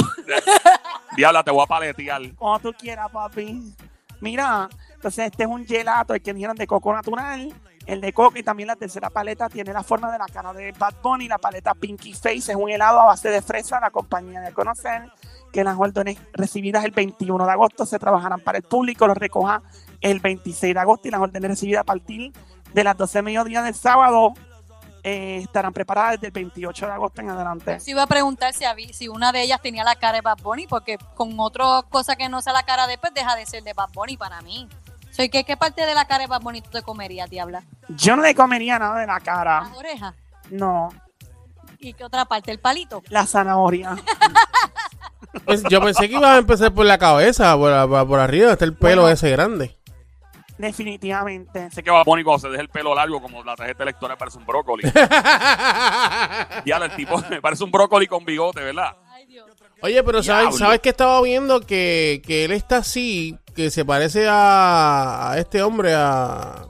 Diabla, 1.17 1.43
te 1.43 1.51
voy 1.51 1.63
a 1.63 1.65
paletear. 1.65 2.35
Como 2.35 2.59
tú 2.59 2.73
quieras, 2.73 3.11
papi. 3.11 3.73
Mira, 4.21 4.69
entonces 4.93 5.25
este 5.25 5.43
es 5.43 5.49
un 5.49 5.65
gelato, 5.65 6.13
el 6.13 6.21
que 6.21 6.33
dijeron 6.33 6.55
de 6.55 6.65
coco 6.65 6.93
natural, 6.93 7.53
el 7.85 8.01
de 8.01 8.13
coco 8.13 8.37
y 8.37 8.43
también 8.43 8.67
la 8.67 8.75
tercera 8.75 9.09
paleta 9.09 9.49
tiene 9.49 9.73
la 9.73 9.83
forma 9.83 10.11
de 10.11 10.17
la 10.17 10.25
cara 10.25 10.53
de 10.53 10.71
Bad 10.71 10.95
Bunny. 11.03 11.27
La 11.27 11.37
paleta 11.37 11.73
Pinky 11.73 12.13
Face 12.13 12.51
es 12.51 12.55
un 12.55 12.69
helado 12.69 13.01
a 13.01 13.05
base 13.05 13.29
de 13.29 13.41
fresa. 13.41 13.79
La 13.79 13.91
compañía 13.91 14.41
de 14.41 14.53
conocer 14.53 15.11
que 15.55 15.63
las 15.63 15.79
órdenes 15.79 16.17
recibidas 16.33 16.83
el 16.83 16.91
21 16.91 17.45
de 17.45 17.51
agosto 17.53 17.85
se 17.85 17.97
trabajarán 17.97 18.41
para 18.41 18.57
el 18.57 18.65
público, 18.65 19.07
los 19.07 19.15
recoja 19.15 19.61
el 20.01 20.19
26 20.19 20.73
de 20.73 20.79
agosto 20.81 21.07
y 21.07 21.11
las 21.11 21.21
órdenes 21.21 21.49
recibidas 21.49 21.79
a 21.79 21.83
partir 21.85 22.33
de 22.73 22.83
las 22.83 22.97
12 22.97 23.19
de 23.19 23.21
mediodía 23.21 23.61
del 23.61 23.73
sábado 23.73 24.33
eh, 25.01 25.37
estarán 25.37 25.71
preparadas 25.71 26.15
desde 26.15 26.27
el 26.27 26.33
28 26.33 26.87
de 26.87 26.91
agosto 26.91 27.21
en 27.21 27.29
adelante. 27.29 27.79
Si 27.79 27.91
iba 27.91 28.03
a 28.03 28.07
preguntar 28.07 28.53
si, 28.53 29.07
una 29.07 29.31
de 29.31 29.43
ellas 29.43 29.61
tenía 29.61 29.85
la 29.85 29.95
cara 29.95 30.17
de 30.17 30.21
Bad 30.21 30.39
Bunny, 30.43 30.67
porque 30.67 30.97
con 31.15 31.39
otra 31.39 31.83
cosa 31.89 32.17
que 32.17 32.27
no 32.27 32.41
sea 32.41 32.51
la 32.51 32.63
cara 32.63 32.85
de, 32.85 32.97
pues 32.97 33.13
deja 33.13 33.37
de 33.37 33.45
ser 33.45 33.63
de 33.63 33.71
Bad 33.71 33.93
Bunny 33.93 34.17
para 34.17 34.41
mí. 34.41 34.67
Soy 35.11 35.29
¿qué, 35.29 35.45
¿Qué 35.45 35.55
parte 35.55 35.85
de 35.85 35.93
la 35.93 36.03
cara 36.03 36.23
de 36.23 36.27
Bad 36.27 36.41
Bunny 36.41 36.59
tú 36.59 36.71
te 36.71 36.81
comerías, 36.81 37.29
diabla? 37.29 37.63
Yo 37.87 38.17
no 38.17 38.23
le 38.23 38.35
comería 38.35 38.77
nada 38.77 38.99
de 38.99 39.07
la 39.07 39.21
cara. 39.21 39.61
Las 39.61 39.77
orejas. 39.77 40.15
No, 40.51 40.89
¿Y 41.79 41.93
qué 41.93 42.03
otra 42.03 42.25
parte? 42.25 42.51
¿El 42.51 42.59
palito? 42.59 43.03
la 43.09 43.25
zanahoria. 43.25 43.95
Pues, 45.43 45.63
yo 45.69 45.81
pensé 45.81 46.07
que 46.07 46.15
ibas 46.15 46.31
a 46.35 46.37
empezar 46.37 46.73
por 46.73 46.85
la 46.85 46.97
cabeza, 46.97 47.55
por, 47.57 47.89
por, 47.89 48.07
por 48.07 48.19
arriba, 48.19 48.51
está 48.53 48.63
el 48.65 48.73
pelo 48.75 49.01
Bueno. 49.03 49.13
ese 49.13 49.29
grande. 49.31 49.75
Definitivamente. 50.57 51.69
Sé 51.71 51.83
que 51.83 51.91
va 51.91 52.01
a 52.01 52.05
poner 52.05 52.23
cuando 52.23 52.39
se 52.39 52.47
deje 52.49 52.61
el 52.61 52.69
pelo 52.69 52.95
largo, 52.95 53.21
como 53.21 53.43
la 53.43 53.55
tarjeta 53.55 53.83
electoral 53.83 54.17
parece 54.17 54.37
un 54.37 54.45
brócoli. 54.45 54.83
Diabla, 56.65 56.85
el 56.85 56.95
tipo 56.95 57.21
me 57.29 57.41
parece 57.41 57.63
un 57.63 57.71
brócoli 57.71 58.07
con 58.07 58.23
bigote, 58.23 58.61
¿verdad? 58.61 58.95
Ay, 59.11 59.25
Dios. 59.25 59.45
Oye, 59.81 60.01
pero 60.03 60.23
¿sabes. 60.23 60.57
¿sabes 60.57 60.79
que 60.79 60.89
estaba 60.89 61.21
viendo? 61.21 61.59
Que, 61.61 62.21
que 62.25 62.45
él 62.45 62.51
está 62.51 62.77
así, 62.77 63.37
que 63.55 63.69
se 63.69 63.83
parece 63.85 64.27
a, 64.29 65.31
a 65.31 65.37
este 65.39 65.61
hombre, 65.61 65.93
a... 65.93 66.67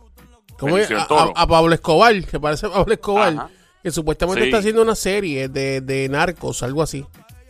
¿Cómo 0.57 0.77
es? 0.77 0.89
A, 0.91 1.05
Toro. 1.07 1.33
a- 1.35 1.41
a 1.43 1.47
Pablo 1.47 1.73
Escobar, 1.75 2.13
se 2.23 2.39
parece 2.39 2.65
a 2.65 2.71
Pablo 2.71 2.93
Escobar. 2.93 3.33
Ajá. 3.33 3.49
Que 3.83 3.91
supuestamente 3.91 4.41
Sí. 4.41 4.47
está 4.47 4.57
haciendo 4.57 4.81
una 4.81 4.95
serie 4.95 5.47
de, 5.47 5.81
de 5.81 6.09
narcos, 6.09 6.63
algo 6.63 6.81
así. 6.81 7.05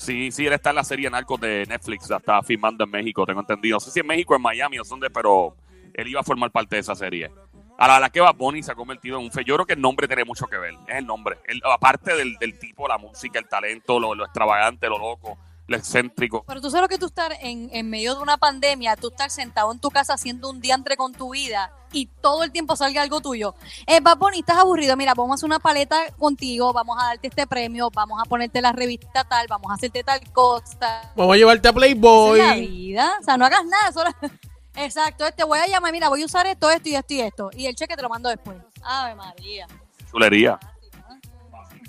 Sí, 0.06 0.32
sí, 0.32 0.46
él 0.46 0.54
está 0.54 0.70
en 0.70 0.76
la 0.76 0.84
serie 0.84 1.10
Narcos 1.10 1.40
de 1.42 1.66
Netflix, 1.68 2.10
está 2.12 2.42
filmando 2.44 2.84
en 2.84 2.92
México, 2.92 3.26
tengo 3.26 3.40
entendido. 3.40 3.78
No 3.78 3.80
sé 3.80 3.90
si 3.92 4.00
en 4.02 4.08
México 4.08 4.36
en 4.36 4.42
Miami 4.42 4.78
o 4.78 4.84
dónde, 4.84 5.10
pero 5.10 5.56
él 5.94 6.08
iba 6.08 6.20
a 6.20 6.24
formar 6.24 6.52
parte 6.52 6.76
de 6.76 6.82
esa 6.82 6.94
serie. 6.96 7.32
A 7.78 8.00
la, 8.00 8.10
que 8.10 8.22
Bad 8.22 8.36
Bunny 8.36 8.64
se 8.64 8.72
ha 8.72 8.76
convertido 8.76 9.18
en 9.18 9.26
un 9.26 9.32
fe. 9.32 9.44
Yo 9.44 9.56
creo 9.56 9.66
que 9.66 9.74
el 9.74 9.82
nombre 9.82 10.08
tiene 10.08 10.24
mucho 10.24 10.46
que 10.46 10.58
ver. 10.58 10.76
Es 10.88 10.96
el 10.98 11.06
nombre. 11.06 11.38
El- 11.46 11.62
aparte 11.66 12.16
del, 12.16 12.36
del 12.36 12.58
tipo, 12.58 12.88
la 12.88 12.98
música, 12.98 13.40
el 13.40 13.48
talento, 13.50 14.00
lo, 14.00 14.16
lo 14.16 14.24
extravagante, 14.26 14.88
lo 14.88 14.98
loco, 14.98 15.38
lo 15.68 15.78
excéntrico. 15.78 16.44
Pero 16.48 16.62
tú 16.62 16.70
sabes 16.70 16.84
lo 16.84 16.88
que 16.88 16.98
tú 16.98 17.08
estar 17.08 17.34
en, 17.42 17.70
en 17.72 17.90
medio 17.90 18.16
de 18.16 18.22
una 18.22 18.38
pandemia, 18.38 18.96
tú 18.96 19.08
estar 19.10 19.30
sentado 19.32 19.72
en 19.72 19.80
tu 19.80 19.90
casa 19.90 20.14
haciendo 20.14 20.50
un 20.50 20.60
diantre 20.62 20.96
con 20.96 21.14
tu 21.14 21.32
vida 21.32 21.72
y 21.92 22.08
todo 22.22 22.44
el 22.44 22.52
tiempo 22.52 22.76
salga 22.76 23.02
algo 23.02 23.22
tuyo. 23.22 23.56
Eh, 23.88 24.00
Bad 24.00 24.18
Bunny, 24.18 24.40
estás 24.40 24.58
aburrido, 24.58 24.96
mira, 24.96 25.14
vamos 25.16 25.32
a 25.32 25.36
hacer 25.36 25.48
una 25.48 25.60
paleta 25.60 26.12
contigo, 26.18 26.72
vamos 26.74 26.98
a 27.02 27.08
darte 27.08 27.28
este 27.28 27.48
premio, 27.48 27.90
vamos 27.90 28.22
a 28.22 28.26
ponerte 28.26 28.62
la 28.62 28.74
revista 28.74 29.24
tal, 29.24 29.48
vamos 29.48 29.72
a 29.72 29.76
hacerte 29.76 30.04
tal 30.04 30.20
cosa. 30.32 31.12
Vamos 31.16 31.34
a 31.34 31.38
llevarte 31.38 31.68
a 31.68 31.72
Esa 31.72 31.80
es 31.80 31.82
la 31.82 31.96
Playboy. 31.96 32.68
vida. 32.68 33.18
O 33.20 33.24
sea, 33.24 33.38
no 33.38 33.46
hagas 33.46 33.66
nada. 33.66 33.92
Solo... 33.92 34.10
Exacto, 34.76 35.26
te 35.32 35.46
voy 35.46 35.58
a 35.58 35.68
llamar, 35.68 35.94
mira, 35.94 36.10
voy 36.10 36.22
a 36.22 36.26
usar 36.26 36.46
esto, 36.48 36.70
esto 36.70 36.90
y 36.90 36.96
esto 36.96 37.14
y 37.14 37.22
esto. 37.22 37.50
Y 37.54 37.66
el 37.66 37.76
cheque 37.76 37.96
te 37.96 38.02
lo 38.02 38.10
mando 38.10 38.28
después. 38.30 38.58
Ave 38.84 39.16
María. 39.16 39.66
Chulería. 40.12 40.60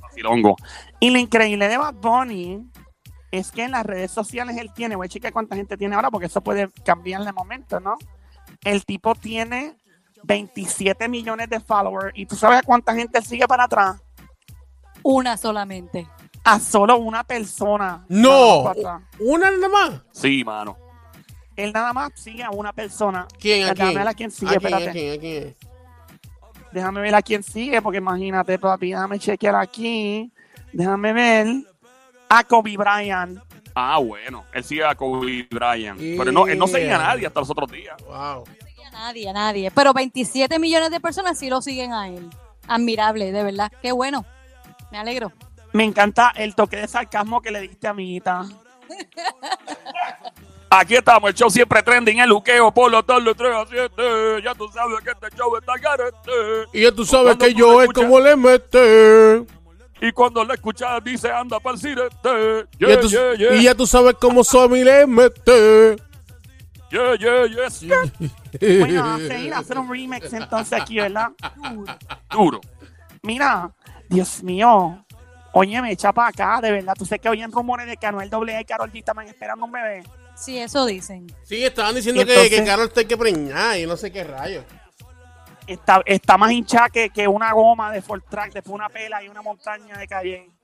Facilongo. 0.01 0.57
Y 1.01 1.11
lo 1.11 1.19
increíble 1.19 1.67
de 1.69 1.77
Bad 1.77 1.95
Bunny 1.95 2.65
es 3.39 3.51
que 3.51 3.65
en 3.65 3.73
las 3.73 3.85
redes 3.87 4.11
sociales 4.11 4.57
él 4.57 4.71
tiene, 4.75 4.97
voy 4.97 5.07
a 5.07 5.09
checar 5.09 5.33
cuánta 5.33 5.57
gente 5.57 5.77
tiene 5.77 5.95
ahora 5.95 6.11
porque 6.11 6.27
eso 6.27 6.41
puede 6.41 6.69
cambiar 6.85 7.25
de 7.25 7.33
momento, 7.33 7.81
¿no? 7.81 7.97
El 8.65 8.85
tipo 8.85 9.15
tiene 9.15 9.77
27 10.23 11.09
millones 11.09 11.49
de 11.49 11.61
followers 11.61 12.13
y 12.17 12.27
tú 12.27 12.37
sabes 12.37 12.59
a 12.59 12.63
cuánta 12.63 12.95
gente 12.95 13.19
él 13.19 13.25
sigue 13.25 13.47
para 13.47 13.65
atrás. 13.65 13.97
Una 15.03 15.37
solamente. 15.37 16.07
A 16.45 16.59
solo 16.61 16.97
una 16.99 17.25
persona. 17.25 18.05
No, 18.09 18.73
una 19.21 19.51
nada 19.51 19.69
más. 19.69 20.01
Sí, 20.13 20.45
mano. 20.45 20.77
Él 21.57 21.73
nada 21.73 21.93
más 21.93 22.11
sigue 22.15 22.43
a 22.43 22.51
una 22.51 22.73
persona. 22.73 23.27
¿Quién? 23.39 23.65
¿A 23.65 23.71
Déjame 23.73 23.91
quién? 23.91 23.99
ver 23.99 24.09
a 24.09 24.15
quién 24.15 24.31
sigue, 24.31 24.57
¿A 24.57 24.59
quién? 24.59 24.75
¿A 24.75 24.79
espérate. 24.79 24.99
quién? 24.99 25.15
¿A 25.15 25.19
quién? 25.21 25.57
Déjame 26.73 27.01
ver 27.01 27.15
a 27.15 27.23
quién 27.23 27.43
sigue, 27.43 27.81
porque 27.81 27.99
imagínate, 27.99 28.59
papi, 28.59 28.91
déjame 28.91 29.19
chequear 29.19 29.55
aquí. 29.57 30.31
Déjame 30.73 31.13
ver. 31.13 31.47
A 32.29 32.45
Kobe 32.45 32.77
Bryant. 32.77 33.39
Ah, 33.75 33.99
bueno. 33.99 34.45
Él 34.53 34.65
sigue 34.65 34.85
a 34.85 34.95
Kobe 34.95 35.47
Bryant. 35.51 35.99
Pero 35.99 36.33
no, 36.33 36.47
él 36.47 36.59
no 36.59 36.67
seguía 36.67 36.97
a 36.97 36.99
nadie 36.99 37.27
hasta 37.27 37.41
los 37.41 37.51
otros 37.51 37.71
días. 37.71 37.97
Wow. 38.05 38.45
A 38.87 38.91
nadie, 38.91 39.29
a 39.29 39.33
nadie. 39.33 39.71
Pero 39.71 39.93
27 39.93 40.59
millones 40.59 40.91
de 40.91 41.01
personas 41.01 41.39
sí 41.39 41.49
lo 41.51 41.61
siguen 41.61 41.93
a 41.93 42.09
él. 42.09 42.29
Admirable, 42.69 43.31
de 43.33 43.45
verdad. 43.45 43.71
Qué 43.83 43.93
bueno. 43.93 44.25
Me 44.91 44.99
alegro. 44.99 45.33
Me 45.73 45.85
encanta 45.85 46.33
el 46.37 46.55
toque 46.55 46.77
de 46.79 46.89
sarcasmo 46.89 47.43
que 47.43 47.51
le 47.51 47.61
diste, 47.61 47.87
amiguita. 47.87 48.47
Aquí 50.69 50.97
estamos, 50.97 51.31
el 51.31 51.35
show 51.37 51.49
siempre 51.49 51.81
trending, 51.83 52.19
el 52.19 52.29
luqueo 52.29 52.73
por 52.73 52.91
los 52.91 53.07
tardes 53.07 53.37
3 53.37 53.55
a 53.55 53.67
7. 53.67 53.93
Ya 54.43 54.55
tú 54.55 54.69
sabes 54.73 54.99
que 55.01 55.11
este 55.11 55.37
show 55.37 55.57
está 55.57 55.75
garete. 55.77 56.69
Y 56.73 56.83
ya 56.83 56.93
tú 56.93 57.05
sabes 57.05 57.37
Cuando 57.37 57.45
que 57.47 57.53
tú 57.53 57.59
yo 57.59 57.83
es 57.83 57.89
escuchas- 57.89 58.05
como 58.05 58.21
le 58.21 58.37
mete. 58.37 59.47
Y 60.01 60.13
cuando 60.13 60.45
la 60.45 60.55
escuchas 60.55 61.03
dice 61.03 61.31
anda 61.31 61.59
para 61.59 61.77
el 61.77 61.81
Yeah, 61.83 62.67
ya 62.79 63.01
tú- 63.01 63.09
yeah, 63.09 63.35
yeah. 63.35 63.55
Y 63.55 63.63
ya 63.65 63.75
tú 63.75 63.87
sabes 63.87 64.15
cómo 64.21 64.45
Somi 64.45 64.85
le 64.85 65.07
mete. 65.07 65.97
Yeah, 66.91 67.17
yeah, 67.19 67.47
yes. 67.47 67.85
Bueno, 68.61 69.05
a 69.15 69.19
seguir 69.19 69.55
a 69.55 69.59
hacer 69.59 69.79
un 69.79 69.91
remix 69.91 70.33
entonces 70.33 70.81
aquí, 70.81 70.97
¿verdad? 70.97 71.29
Duro. 72.31 72.61
Mira, 73.23 73.71
Dios 74.09 74.43
mío. 74.43 75.03
Oye, 75.53 75.81
me 75.81 75.91
echa 75.93 76.13
para 76.13 76.29
acá, 76.29 76.61
de 76.61 76.71
verdad. 76.71 76.95
Tú 76.97 77.07
sé 77.07 77.19
que 77.19 77.29
oyen 77.31 77.51
rumores 77.51 77.87
de 77.87 77.97
que 77.97 78.07
Anuel 78.07 78.29
AA 78.33 78.61
y 78.61 78.65
Karol 78.67 78.93
G 78.93 78.99
estaban 78.99 79.27
esperando 79.27 79.65
un 79.65 79.73
bebé. 79.73 80.03
Sí, 80.37 80.59
eso 80.59 80.85
dicen. 80.85 81.27
Sí, 81.45 81.65
estaban 81.65 81.95
diciendo 81.95 82.25
que, 82.27 82.33
entonces- 82.35 82.61
que 82.61 82.65
Carol 82.67 82.87
está 82.89 83.05
que 83.05 83.17
preñar 83.17 83.79
y 83.79 83.87
no 83.87 83.97
sé 83.97 84.13
qué 84.13 84.23
rayos. 84.23 84.65
Está, 85.67 86.03
está 86.07 86.37
más 86.37 86.53
hinchada 86.53 86.89
que, 86.89 87.11
que 87.11 87.27
una 87.27 87.53
goma 87.53 87.91
de 87.91 88.01
Ford 88.03 88.23
Track, 88.29 88.53
después 88.53 88.75
una 88.75 88.89
pela 88.89 89.23
y 89.23 89.29
una 89.29 89.43
montaña 89.43 89.97
de 89.99 90.07
Cayenne. 90.07 90.57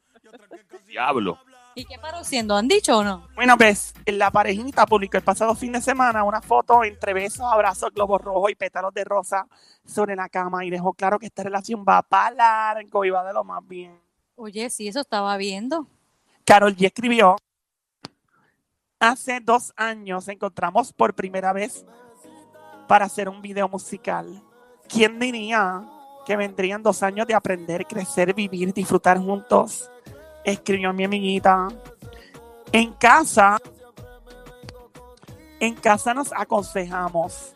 Diablo. 0.86 1.38
¿Y 1.74 1.86
qué 1.86 1.98
paró 1.98 2.22
siendo? 2.22 2.54
¿Han 2.54 2.68
dicho 2.68 2.98
o 2.98 3.04
no? 3.04 3.28
Bueno, 3.34 3.56
pues 3.56 3.94
la 4.06 4.30
parejita 4.30 4.84
publicó 4.84 5.16
el 5.16 5.22
pasado 5.22 5.54
fin 5.54 5.72
de 5.72 5.80
semana 5.80 6.22
una 6.22 6.42
foto 6.42 6.84
entre 6.84 7.14
besos, 7.14 7.46
abrazos, 7.50 7.90
globos 7.94 8.20
rojos 8.20 8.50
y 8.50 8.54
pétalos 8.54 8.92
de 8.92 9.04
rosa 9.04 9.46
sobre 9.84 10.14
la 10.14 10.28
cama 10.28 10.64
y 10.64 10.70
dejó 10.70 10.92
claro 10.92 11.18
que 11.18 11.26
esta 11.26 11.42
relación 11.42 11.84
va 11.88 12.02
para 12.02 12.34
largo 12.34 13.04
y 13.04 13.10
va 13.10 13.24
de 13.24 13.32
lo 13.32 13.42
más 13.42 13.66
bien. 13.66 13.98
Oye, 14.36 14.68
sí, 14.68 14.88
eso 14.88 15.00
estaba 15.00 15.36
viendo. 15.38 15.86
Carol 16.44 16.76
G 16.76 16.86
escribió, 16.86 17.36
hace 19.00 19.40
dos 19.40 19.72
años 19.76 20.28
encontramos 20.28 20.92
por 20.92 21.14
primera 21.14 21.52
vez 21.54 21.86
para 22.86 23.06
hacer 23.06 23.28
un 23.30 23.40
video 23.40 23.68
musical. 23.68 24.42
¿Quién 24.88 25.18
diría 25.18 25.82
que 26.26 26.36
vendrían 26.36 26.82
dos 26.82 27.02
años 27.02 27.26
de 27.26 27.34
aprender, 27.34 27.86
crecer, 27.86 28.34
vivir, 28.34 28.72
disfrutar 28.72 29.18
juntos? 29.18 29.90
Escribió 30.44 30.92
mi 30.92 31.04
amiguita. 31.04 31.68
En 32.72 32.92
casa, 32.94 33.58
en 35.60 35.74
casa 35.74 36.14
nos 36.14 36.32
aconsejamos, 36.32 37.52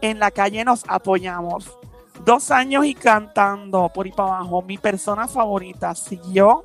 en 0.00 0.18
la 0.18 0.30
calle 0.30 0.64
nos 0.64 0.84
apoyamos. 0.86 1.76
Dos 2.24 2.50
años 2.50 2.84
y 2.84 2.94
cantando 2.94 3.90
por 3.92 4.06
y 4.06 4.12
para 4.12 4.36
abajo. 4.36 4.62
Mi 4.62 4.78
persona 4.78 5.26
favorita 5.26 5.94
siguió 5.94 6.64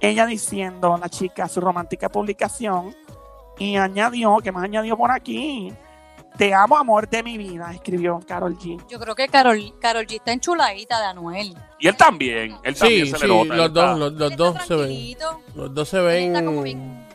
ella 0.00 0.26
diciendo, 0.26 0.96
la 0.96 1.08
chica, 1.08 1.48
su 1.48 1.60
romántica 1.60 2.08
publicación, 2.08 2.94
y 3.58 3.76
añadió, 3.76 4.38
que 4.38 4.52
más 4.52 4.64
añadió 4.64 4.96
por 4.96 5.10
aquí? 5.10 5.72
Te 6.38 6.54
amo, 6.54 6.76
amor 6.78 7.08
de 7.08 7.22
mi 7.24 7.36
vida, 7.36 7.72
escribió 7.74 8.20
Carol 8.26 8.56
G. 8.56 8.80
Yo 8.88 9.00
creo 9.00 9.14
que 9.16 9.26
Carol, 9.26 9.60
Carol 9.80 10.06
G 10.06 10.14
está 10.16 10.32
enchuladita 10.32 11.00
de 11.00 11.06
Anuel. 11.06 11.54
Y 11.80 11.88
él 11.88 11.96
también. 11.96 12.56
Él 12.62 12.76
también 12.76 13.06
Sí, 13.06 13.10
se 13.12 13.18
sí, 13.18 13.26
le 13.26 13.34
nota. 13.44 13.54
los 13.56 13.72
dos, 13.72 13.98
los, 14.12 14.36
dos 14.36 14.56
se 14.64 14.76
ven. 14.76 15.16
Los 15.56 15.74
dos 15.74 15.88
se 15.88 15.98
ven. 16.00 16.36
está 16.36 16.44
como 16.46 16.62
bien- 16.62 17.06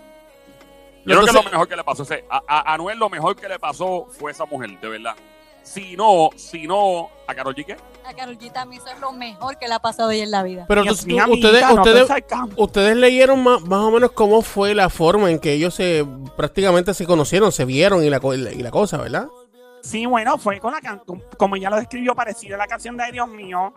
Yo 1.05 1.15
creo 1.21 1.25
que 1.25 1.31
lo 1.31 1.43
mejor 1.43 1.67
que 1.69 1.75
le 1.77 1.83
pasó. 1.85 2.05
a- 2.29 2.43
a 2.47 2.73
Anuel 2.73 2.97
lo 2.99 3.09
mejor 3.09 3.35
que 3.37 3.47
le 3.47 3.57
pasó 3.59 4.07
fue 4.11 4.31
esa 4.31 4.45
mujer, 4.45 4.77
de 4.79 4.89
verdad. 4.89 5.15
Si 5.63 5.95
no, 5.95 6.29
si 6.35 6.67
no, 6.67 7.09
¿a 7.25 7.33
Karol 7.33 7.55
G 7.55 7.65
qué? 7.65 7.77
A 8.05 8.13
Carol 8.13 8.37
G 8.37 8.51
también 8.51 8.81
eso 8.81 8.91
es 8.93 8.99
lo 8.99 9.11
mejor 9.13 9.57
que 9.57 9.67
le 9.67 9.73
ha 9.73 9.79
pasado 9.79 10.11
ella 10.11 10.23
en 10.25 10.31
la 10.31 10.43
vida. 10.43 10.65
Pero 10.67 10.83
tú- 10.83 10.91
ustedes, 10.91 11.15
no 11.15 11.73
ustedes, 11.81 12.07
ustedes 12.57 12.95
leyeron 12.97 13.41
más, 13.41 13.61
más 13.61 13.79
o 13.79 13.91
menos 13.91 14.11
cómo 14.11 14.41
fue 14.41 14.75
la 14.75 14.89
forma 14.89 15.31
en 15.31 15.39
que 15.39 15.53
ellos 15.53 15.73
se 15.73 16.05
prácticamente 16.35 16.93
se 16.93 17.05
conocieron, 17.05 17.51
se 17.51 17.63
vieron 17.65 18.03
y 18.03 18.09
la, 18.09 18.19
co- 18.19 18.33
y 18.35 18.37
la 18.61 18.71
cosa, 18.71 18.97
¿verdad? 18.97 19.27
Sí, 19.81 20.05
bueno, 20.05 20.37
fue 20.37 20.59
con 20.59 20.73
la 20.73 20.81
canción, 20.81 21.23
como 21.37 21.55
ya 21.57 21.69
lo 21.69 21.77
describió, 21.77 22.13
parecido 22.13 22.55
a 22.55 22.57
la 22.59 22.67
canción 22.67 22.95
de 22.97 23.03
Ay, 23.03 23.11
Dios 23.13 23.27
mío. 23.29 23.73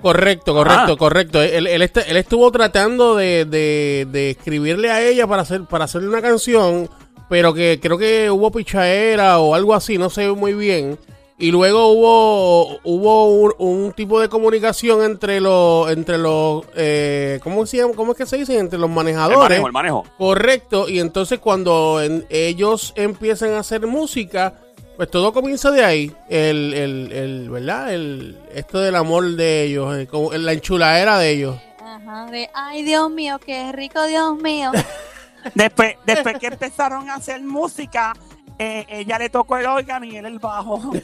Correcto, 0.00 0.52
correcto, 0.54 0.92
Ah. 0.92 0.96
correcto. 0.98 1.42
Él, 1.42 1.66
él, 1.66 1.82
este- 1.82 2.10
él 2.10 2.16
estuvo 2.18 2.50
tratando 2.52 3.14
de, 3.16 3.46
de- 3.46 4.06
de 4.10 4.30
escribirle 4.30 4.90
a 4.90 5.00
ella 5.00 5.26
para 5.26 5.42
hacer 5.42 5.64
para 5.64 5.84
hacerle 5.86 6.08
una 6.08 6.20
canción, 6.20 6.88
pero 7.28 7.52
que 7.54 7.78
creo 7.80 7.98
que 7.98 8.30
hubo 8.30 8.50
pichaera 8.50 9.38
o 9.38 9.54
algo 9.54 9.74
así, 9.74 9.98
no 9.98 10.10
sé 10.10 10.30
muy 10.32 10.54
bien. 10.54 10.98
Y 11.38 11.50
luego 11.50 11.88
hubo 11.88 12.78
hubo 12.82 13.26
un, 13.26 13.52
un 13.58 13.92
tipo 13.92 14.20
de 14.22 14.28
comunicación 14.30 15.02
entre 15.04 15.38
los 15.40 15.90
entre 15.90 16.16
los 16.16 16.64
eh, 16.74 17.40
¿cómo 17.42 17.66
se 17.66 17.76
llama? 17.76 17.92
¿Cómo 17.94 18.12
es 18.12 18.18
que 18.18 18.24
se 18.24 18.38
dice? 18.38 18.58
Entre 18.58 18.78
los 18.78 18.88
El 18.88 18.94
manejadores. 18.94 19.38
manejo, 19.40 19.66
el 19.66 19.72
manejo. 19.74 20.04
Correcto, 20.16 20.88
y 20.88 20.98
entonces 20.98 21.38
cuando 21.38 22.00
en- 22.02 22.24
ellos 22.30 22.94
empiezan 22.96 23.50
a 23.52 23.58
hacer 23.58 23.86
música, 23.86 24.54
pues 24.96 25.10
todo 25.10 25.34
comienza 25.34 25.70
de 25.70 25.84
ahí, 25.84 26.10
el, 26.30 26.72
el, 26.72 27.12
el 27.12 27.50
¿verdad? 27.50 27.92
El, 27.92 28.38
esto 28.54 28.78
del 28.80 28.96
amor 28.96 29.32
de 29.36 29.64
ellos, 29.64 29.94
eh, 29.94 30.06
como 30.06 30.32
la 30.32 30.54
enchuladera 30.54 31.18
de 31.18 31.30
ellos. 31.32 31.56
Ajá, 31.84 32.30
de 32.30 32.48
ay 32.54 32.82
Dios 32.82 33.10
mío, 33.10 33.38
qué 33.44 33.72
rico 33.72 34.02
Dios 34.06 34.38
mío. 34.38 34.72
Después, 35.54 35.96
después 36.04 36.38
que 36.38 36.46
empezaron 36.48 37.08
a 37.10 37.14
hacer 37.16 37.42
música, 37.42 38.12
eh, 38.58 38.86
ella 38.88 39.18
le 39.18 39.28
tocó 39.30 39.56
el 39.58 39.66
órgano 39.66 40.04
y 40.06 40.16
él 40.16 40.26
el 40.26 40.38
bajo. 40.38 40.78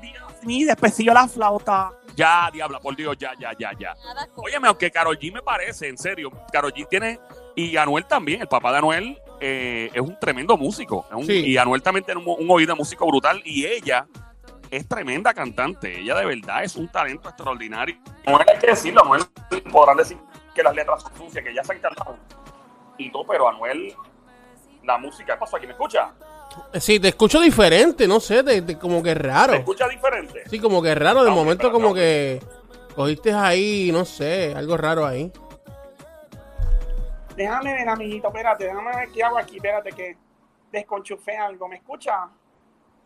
Dios 0.00 0.44
mío, 0.44 0.60
y 0.60 0.64
después 0.64 0.94
siguió 0.94 1.14
la 1.14 1.28
flauta. 1.28 1.92
Ya, 2.16 2.50
diabla, 2.52 2.78
por 2.78 2.94
Dios, 2.94 3.16
ya, 3.18 3.32
ya, 3.38 3.52
ya, 3.58 3.70
ya. 3.78 3.94
Óyeme, 4.36 4.68
aunque 4.68 4.90
Karol 4.90 5.18
G 5.18 5.32
me 5.32 5.40
parece, 5.42 5.88
en 5.88 5.96
serio, 5.96 6.30
Karol 6.52 6.72
G 6.72 6.86
tiene, 6.88 7.18
y 7.54 7.76
Anuel 7.76 8.04
también, 8.04 8.42
el 8.42 8.48
papá 8.48 8.70
de 8.72 8.78
Anuel 8.78 9.18
eh, 9.40 9.90
es 9.92 10.00
un 10.00 10.18
tremendo 10.20 10.56
músico. 10.58 11.06
es 11.10 11.16
un- 11.16 11.26
Sí. 11.26 11.32
Y 11.46 11.56
Anuel 11.56 11.82
también 11.82 12.04
tiene 12.04 12.20
un, 12.20 12.26
un 12.38 12.50
oído 12.50 12.74
de 12.74 12.78
músico 12.78 13.06
brutal, 13.06 13.40
y 13.46 13.64
ella 13.64 14.06
es 14.70 14.86
tremenda 14.86 15.32
cantante. 15.32 16.00
Ella 16.00 16.14
de 16.16 16.24
verdad 16.26 16.64
es 16.64 16.76
un 16.76 16.88
talento 16.88 17.28
extraordinario. 17.28 17.96
Anuel 18.26 18.44
hay 18.52 18.58
que 18.58 18.66
decirlo, 18.68 19.02
Anuel 19.04 19.22
podrán 19.70 19.96
decir 19.96 20.18
que 20.54 20.62
las 20.62 20.74
letras 20.74 21.02
son 21.02 21.16
sucias, 21.16 21.44
que 21.44 21.54
ya 21.54 21.62
se 21.64 21.72
han 21.72 21.78
cantado 21.80 22.16
y 22.98 23.10
todo, 23.10 23.26
pero 23.26 23.48
Anuel, 23.48 23.94
la 24.84 24.98
música, 24.98 25.34
¿qué 25.34 25.40
pasó 25.40 25.56
aquí? 25.56 25.66
¿Me 25.66 25.72
escucha? 25.72 26.12
Sí, 26.74 27.00
te 27.00 27.08
escucho 27.08 27.40
diferente, 27.40 28.06
no 28.06 28.20
sé, 28.20 28.42
te- 28.44 28.60
te- 28.62 28.78
como 28.78 29.02
que 29.02 29.14
¿Me 29.14 29.22
raro. 29.22 29.54
escucha 29.54 29.88
diferente? 29.88 30.42
Sí, 30.50 30.58
como 30.60 30.82
que 30.82 30.94
raro, 30.94 31.24
de 31.24 31.30
No, 31.30 31.36
momento 31.36 31.72
como 31.72 31.88
no. 31.88 31.94
que 31.94 32.40
cogiste 32.94 33.32
ahí, 33.32 33.90
no 33.90 34.04
sé, 34.04 34.52
algo 34.54 34.76
raro 34.76 35.06
ahí. 35.06 35.32
Déjame 37.36 37.72
ver, 37.72 37.88
amiguito, 37.88 38.28
espérate, 38.28 38.64
déjame 38.64 38.94
ver 38.94 39.08
qué 39.10 39.22
hago 39.24 39.38
aquí, 39.38 39.56
espérate 39.56 39.90
que 39.92 40.16
desconchufé 40.70 41.36
algo. 41.38 41.66
¿Me 41.68 41.76
escucha? 41.76 42.28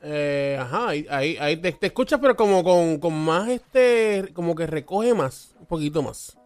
Eh, 0.03 0.59
ajá, 0.61 0.89
ahí, 0.89 1.07
ahí, 1.09 1.37
ahí 1.41 1.57
te, 1.57 1.73
te 1.73 1.87
escuchas, 1.87 2.19
pero 2.21 2.35
como 2.37 2.65
con, 2.65 2.99
con 2.99 3.15
más 3.25 3.49
este, 3.49 4.33
como 4.35 4.55
que 4.57 4.67
recoge 4.67 5.15
más, 5.15 5.55
un 5.61 5.67
poquito 5.67 6.03
más. 6.03 6.37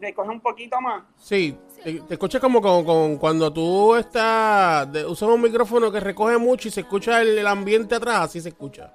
Recoge 0.00 0.28
un 0.30 0.40
poquito 0.40 0.80
más. 0.80 1.02
Sí, 1.18 1.56
te, 1.84 2.00
te 2.00 2.14
escuchas 2.14 2.40
como 2.40 2.60
con, 2.62 2.84
con- 2.84 3.16
cuando 3.18 3.52
tú 3.52 3.94
estás, 3.96 4.90
de- 4.92 5.04
usas 5.04 5.28
un 5.28 5.42
micrófono 5.42 5.92
que 5.92 6.00
recoge 6.00 6.38
mucho 6.38 6.68
y 6.68 6.70
se 6.70 6.80
escucha 6.80 7.20
el, 7.20 7.38
el 7.38 7.46
ambiente 7.46 7.94
atrás, 7.94 8.20
así 8.20 8.40
se 8.40 8.48
escucha. 8.50 8.94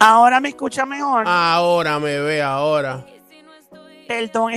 Ahora 0.00 0.40
me 0.40 0.48
escucha 0.48 0.84
mejor. 0.84 1.24
Ahora 1.26 1.98
me 2.00 2.18
ve, 2.18 2.42
ahora. 2.42 3.04
Perdón, 4.08 4.52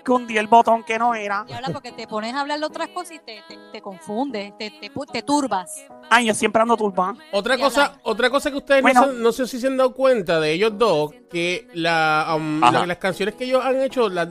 escondí 0.00 0.36
el 0.36 0.46
botón 0.46 0.82
que 0.84 0.98
no 0.98 1.14
era. 1.14 1.44
Y 1.48 1.52
habla 1.52 1.68
porque 1.70 1.92
te 1.92 2.06
pones 2.06 2.34
a 2.34 2.40
hablar 2.40 2.58
de 2.58 2.66
otras 2.66 2.88
cosas 2.88 3.12
y 3.12 3.18
te, 3.20 3.42
te, 3.48 3.56
te 3.72 3.80
confundes, 3.80 4.56
te, 4.58 4.70
te, 4.70 4.92
pu- 4.92 5.10
te 5.10 5.22
turbas. 5.22 5.84
Ay, 6.10 6.26
yo 6.26 6.34
siempre 6.34 6.60
ando 6.62 6.76
turba. 6.76 7.14
Otra 7.32 7.56
Y 7.56 7.60
cosa, 7.60 7.98
otra 8.02 8.28
cosa 8.30 8.50
que 8.50 8.56
ustedes 8.56 8.82
Bueno. 8.82 9.06
no, 9.06 9.12
se, 9.12 9.18
no 9.18 9.32
sé 9.32 9.46
si 9.46 9.60
se 9.60 9.66
han 9.68 9.76
dado 9.76 9.94
cuenta 9.94 10.40
de 10.40 10.52
ellos 10.52 10.76
dos, 10.76 11.12
que 11.30 11.68
la, 11.74 12.34
um, 12.36 12.60
la- 12.60 12.86
las 12.86 12.96
canciones 12.98 13.34
que 13.36 13.44
ellos 13.44 13.64
han 13.64 13.80
hecho, 13.80 14.08
las 14.08 14.28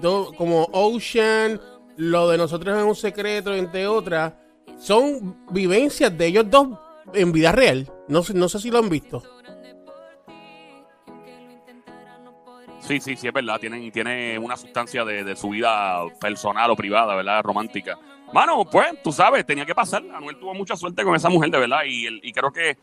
do- 0.00 0.32
como 0.36 0.68
Ocean, 0.72 1.60
lo 1.96 2.28
de 2.28 2.38
nosotros 2.38 2.78
en 2.78 2.84
un 2.86 2.94
secreto, 2.96 3.52
entre 3.54 3.86
otras, 3.86 4.32
son 4.78 5.44
vivencias 5.50 6.16
de 6.16 6.26
ellos 6.26 6.48
dos 6.48 6.68
en 7.12 7.32
vida 7.32 7.52
real. 7.52 7.90
No 8.06 8.22
sé, 8.22 8.34
no 8.34 8.48
sé 8.48 8.58
si 8.60 8.70
lo 8.70 8.78
han 8.78 8.88
visto. 8.88 9.22
Sí, 12.88 13.00
sí, 13.00 13.16
sí, 13.16 13.26
es 13.28 13.32
verdad. 13.32 13.60
Tienen, 13.60 13.92
tiene 13.92 14.38
una 14.38 14.56
sustancia 14.56 15.04
de, 15.04 15.22
de 15.22 15.36
su 15.36 15.50
vida 15.50 16.00
personal 16.20 16.70
o 16.70 16.76
privada, 16.76 17.14
¿verdad? 17.14 17.42
Romántica. 17.42 17.98
Mano, 18.32 18.64
pues, 18.64 19.02
tú 19.02 19.12
sabes, 19.12 19.44
tenía 19.46 19.64
que 19.66 19.74
pasar. 19.74 20.02
Anuel 20.14 20.38
tuvo 20.38 20.54
mucha 20.54 20.74
suerte 20.74 21.04
con 21.04 21.14
esa 21.14 21.28
mujer, 21.28 21.50
de 21.50 21.58
verdad. 21.58 21.80
Y, 21.86 22.06
el- 22.06 22.20
y 22.22 22.32
creo 22.32 22.50
que 22.50 22.76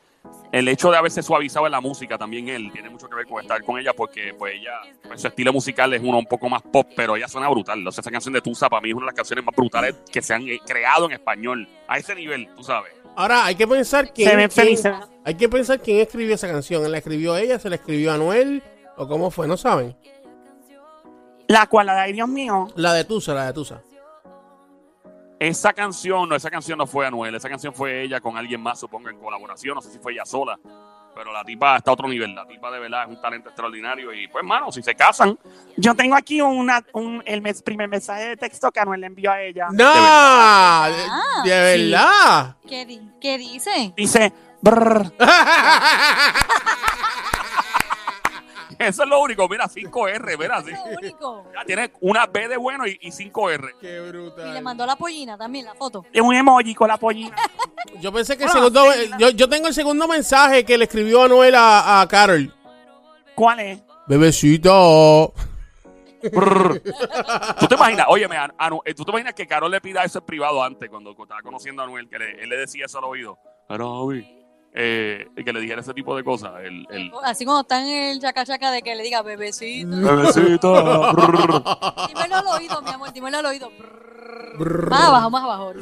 el 0.51 0.67
hecho 0.67 0.89
de 0.91 0.97
haberse 0.97 1.21
suavizado 1.21 1.65
en 1.67 1.71
la 1.71 1.81
música 1.81 2.17
también 2.17 2.50
él 2.50 2.71
tiene 2.71 2.89
mucho 2.89 3.07
que 3.07 3.15
ver 3.15 3.25
con 3.27 3.41
estar 3.41 3.63
con 3.63 3.79
ella, 3.79 3.93
porque 3.93 4.33
pues 4.38 4.55
ella, 4.55 4.71
pues, 5.03 5.21
su 5.21 5.27
estilo 5.27 5.51
musical 5.53 5.93
es 5.93 6.01
uno 6.03 6.17
un 6.19 6.25
poco 6.25 6.50
más 6.50 6.62
pop, 6.63 6.88
pero 6.95 7.15
ella 7.15 7.27
suena 7.27 7.47
brutal. 7.50 7.85
O 7.88 7.91
sea, 7.91 8.01
esa 8.01 8.09
canción 8.12 8.33
de 8.33 8.41
Tusa 8.41 8.69
para 8.69 8.81
mí 8.81 8.89
es 8.89 8.95
una 8.95 9.05
de 9.05 9.12
las 9.12 9.15
canciones 9.15 9.43
más 9.45 9.55
brutales 9.55 9.95
que 10.12 10.21
se 10.21 10.33
han 10.33 10.47
eh, 10.47 10.59
creado 10.65 11.05
en 11.05 11.12
español. 11.13 11.67
A 11.88 11.97
ese 11.97 12.15
nivel, 12.15 12.47
tú 12.55 12.63
sabes. 12.63 12.91
Ahora, 13.15 13.45
hay 13.45 13.55
que 13.55 13.67
pensar 13.67 14.12
quién, 14.13 14.29
Se 14.29 14.35
ven 14.35 14.50
quién- 14.50 14.93
hay 15.24 15.35
que 15.35 15.47
pensar 15.50 15.79
quién 15.79 16.00
escribió 16.00 16.35
esa 16.35 16.47
canción. 16.47 16.91
¿La 16.91 16.97
escribió 16.97 17.38
ella? 17.38 17.57
¿Se 17.59 17.69
la 17.69 17.75
escribió 17.75 18.12
a 18.12 18.15
Anuel? 18.15 18.62
¿O 18.97 19.07
cómo 19.07 19.29
fue? 19.31 19.47
¿No 19.47 19.57
saben? 19.57 19.95
La 21.47 21.67
cual, 21.67 21.85
la 21.87 21.93
de 21.95 22.01
ay 22.01 22.13
Dios 22.13 22.27
mío. 22.27 22.67
La 22.75 22.93
de 22.93 23.03
Tusa, 23.05 23.33
la 23.33 23.45
de 23.47 23.53
Tusa. 23.53 23.81
Esa 25.39 25.73
canción, 25.73 26.29
no, 26.29 26.35
esa 26.35 26.49
canción 26.49 26.77
no 26.77 26.87
fue 26.87 27.05
Anuel, 27.05 27.35
esa 27.35 27.49
canción 27.49 27.73
fue 27.73 28.01
ella 28.03 28.21
con 28.21 28.37
alguien 28.37 28.61
más, 28.61 28.79
supongo, 28.79 29.09
en 29.09 29.19
colaboración, 29.19 29.75
no 29.75 29.81
sé 29.81 29.91
si 29.91 29.99
fue 29.99 30.13
ella 30.13 30.25
sola, 30.25 30.57
pero 31.13 31.33
la 31.33 31.43
tipa 31.43 31.75
está 31.75 31.91
a 31.91 31.93
otro 31.93 32.07
nivel, 32.07 32.33
la 32.33 32.47
tipa 32.47 32.71
de 32.71 32.79
verdad 32.79 33.03
es 33.03 33.09
un 33.09 33.21
talento 33.21 33.49
extraordinario 33.49 34.13
y 34.13 34.29
pues, 34.29 34.45
mano, 34.45 34.71
si 34.71 34.81
se 34.81 34.95
casan, 34.95 35.37
Yo 35.75 35.93
tengo 35.93 36.15
aquí 36.15 36.39
una, 36.41 36.81
un, 36.93 37.21
el 37.25 37.41
mes- 37.41 37.61
primer 37.61 37.89
mensaje 37.89 38.29
de 38.29 38.37
texto 38.37 38.71
que 38.71 38.79
Anuel 38.79 39.01
le 39.01 39.07
envió 39.07 39.29
a 39.29 39.41
ella. 39.41 39.67
¡No! 39.71 39.83
Ah, 39.87 40.89
¿De, 41.43 41.51
sí. 41.77 41.91
verdad? 41.91 42.55
¿Qué, 42.67 42.85
di- 42.85 43.11
qué 43.19 43.37
dice? 43.37 43.93
Dice, 43.97 44.31
brr, 44.61 45.11
eso 48.79 49.03
es 49.03 49.10
lo 49.10 49.22
único, 49.22 49.48
mira, 49.50 49.65
5R, 49.65 50.38
mira, 50.39 50.62
sí. 50.62 50.72
Es 50.72 50.79
lo 50.79 50.98
único. 51.00 51.51
Ya 51.53 51.65
tiene 51.65 51.91
una 52.01 52.25
B 52.27 52.48
de 52.48 52.58
bueno 52.58 52.86
y, 52.88 52.98
y 53.01 53.10
5R. 53.12 53.75
¡Qué 53.79 54.00
brutal! 54.01 54.50
Y 54.50 54.53
le 54.53 54.62
mandó 54.62 54.86
la 54.86 54.96
pollina 54.96 55.38
también, 55.38 55.65
la 55.65 55.75
foto. 55.75 56.05
es 56.12 56.22
un 56.22 56.34
emoji 56.36 56.74
con 56.75 56.88
la 56.88 56.98
pollina. 56.98 57.36
Yo 58.01 58.12
pensé 58.12 58.38
que 58.38 58.44
el 58.46 58.50
segundo... 58.50 58.91
sí. 58.94 59.10
Yo, 59.20 59.29
yo 59.29 59.48
tengo 59.48 59.67
el 59.67 59.74
segundo 59.74 60.08
mensaje 60.08 60.65
que 60.65 60.77
le 60.77 60.86
escribió 60.86 61.24
Anuel 61.24 61.55
a, 61.55 62.01
a 62.01 62.08
Carol. 62.08 62.53
¿Cuál 63.36 63.60
es? 63.60 63.84
Bebecito. 64.08 65.34
Brr. 66.34 66.82
¿Tú 67.60 67.67
te 67.67 67.75
imaginas? 67.75 68.08
Óyeme, 68.10 68.36
Anu- 68.38 68.82
eh, 68.86 68.94
¿tú 68.96 69.05
te 69.05 69.12
imaginas 69.12 69.34
que 69.36 69.46
Carol 69.46 69.70
le 69.70 69.79
pida 69.79 70.03
eso 70.03 70.20
en 70.20 70.25
privado 70.25 70.63
antes, 70.63 70.89
cuando 70.89 71.12
estaba 71.12 71.41
conociendo 71.41 71.82
a 71.84 71.86
Anuel, 71.86 72.10
que 72.10 72.17
le- 72.17 72.44
él 72.44 72.50
le 72.50 72.58
decía 72.58 72.86
eso 72.86 72.98
al 72.98 73.03
oído? 73.05 73.38
Pero, 73.67 74.08
eh, 74.77 75.29
que 75.44 75.53
le 75.53 75.62
dijera 75.62 75.79
ese 75.79 75.94
tipo 75.94 76.15
de 76.17 76.24
cosas. 76.24 76.51
El, 76.63 76.86
el 76.89 77.10
Así 77.24 77.46
cuando 77.46 77.62
está 77.62 77.82
en 77.82 77.88
el 77.88 78.20
chaca 78.20 78.46
chaca 78.46 78.72
de 78.72 78.82
que 78.82 78.94
le 78.94 79.03
diga 79.03 79.22
bebecito. 79.22 79.88
bebecito. 79.89 80.74
Dímelo 82.08 82.36
al 82.36 82.48
oído, 82.48 82.82
mi 82.82 82.91
amor, 82.91 83.13
dímelo 83.13 83.38
al 83.38 83.46
oído. 83.46 83.72
Más 84.89 85.01
abajo, 85.01 85.29
más 85.29 85.44
abajo. 85.44 85.74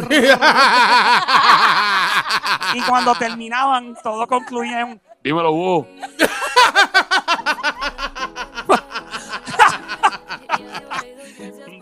Y 2.76 2.82
cuando 2.82 3.16
terminaban, 3.16 3.96
todo 4.04 4.28
concluía 4.28 4.82
en 4.82 5.02
Dímelo 5.24 5.52
vos. 5.54 5.88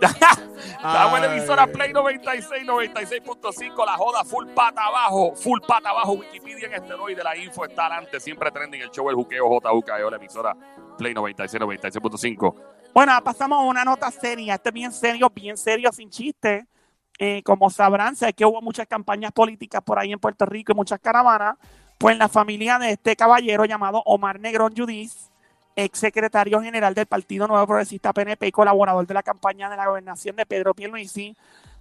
Estamos 0.76 1.20
en 1.20 1.32
emisora 1.32 1.68
Play 1.68 1.94
96, 1.94 2.66
96.5, 2.66 3.86
la 3.86 3.94
joda 3.94 4.24
full 4.24 4.48
pata 4.48 4.86
abajo, 4.86 5.36
full 5.36 5.60
pata 5.68 5.90
abajo, 5.90 6.14
Wikipedia 6.14 6.68
en 6.68 6.74
esteroide, 6.74 7.24
la 7.24 7.38
info 7.38 7.66
está 7.66 7.86
adelante, 7.86 8.20
siempre 8.20 8.50
trending 8.52 8.82
el 8.82 8.90
show 8.90 9.10
El 9.10 9.16
Juqueo 9.16 9.60
JUKEO, 9.60 10.10
la 10.10 10.18
emisora 10.18 10.56
Play 10.98 11.14
96, 11.14 11.62
96.5. 11.62 12.56
Bueno, 12.94 13.14
pasamos 13.24 13.60
a 13.60 13.62
una 13.62 13.86
nota 13.86 14.12
seria. 14.12 14.56
Este 14.56 14.70
es 14.70 14.74
bien 14.74 14.92
serio, 14.92 15.32
bien 15.34 15.58
serio, 15.58 15.92
sin 15.92 16.10
chiste. 16.10 16.68
Eh, 17.18 17.42
como 17.44 17.70
sabrán, 17.70 18.16
sé 18.16 18.34
que 18.34 18.46
hubo 18.46 18.62
muchas 18.62 18.88
campañas 18.88 19.32
políticas 19.32 19.82
por 19.82 19.98
ahí 19.98 20.12
en 20.12 20.20
Puerto 20.20 20.46
Rico 20.46 20.74
y 20.74 20.76
muchas 20.76 21.00
caravanas. 21.00 21.56
Pues 21.98 22.18
la 22.18 22.28
familia 22.28 22.80
de 22.80 22.92
este 22.92 23.16
caballero 23.16 23.64
llamado 23.66 24.02
Omar 24.06 24.40
Negrón 24.40 24.74
Judiz, 24.76 25.31
ex 25.76 26.00
secretario 26.00 26.62
general 26.62 26.94
del 26.94 27.06
Partido 27.06 27.48
Nuevo 27.48 27.66
Progresista 27.68 28.14
PNP 28.14 28.48
y 28.48 28.52
colaborador 28.52 29.06
de 29.08 29.14
la 29.14 29.24
campaña 29.24 29.70
de 29.70 29.78
la 29.78 29.88
gobernación 29.88 30.36
de 30.36 30.46
Pedro 30.46 30.74
Pierluisi, 30.74 31.36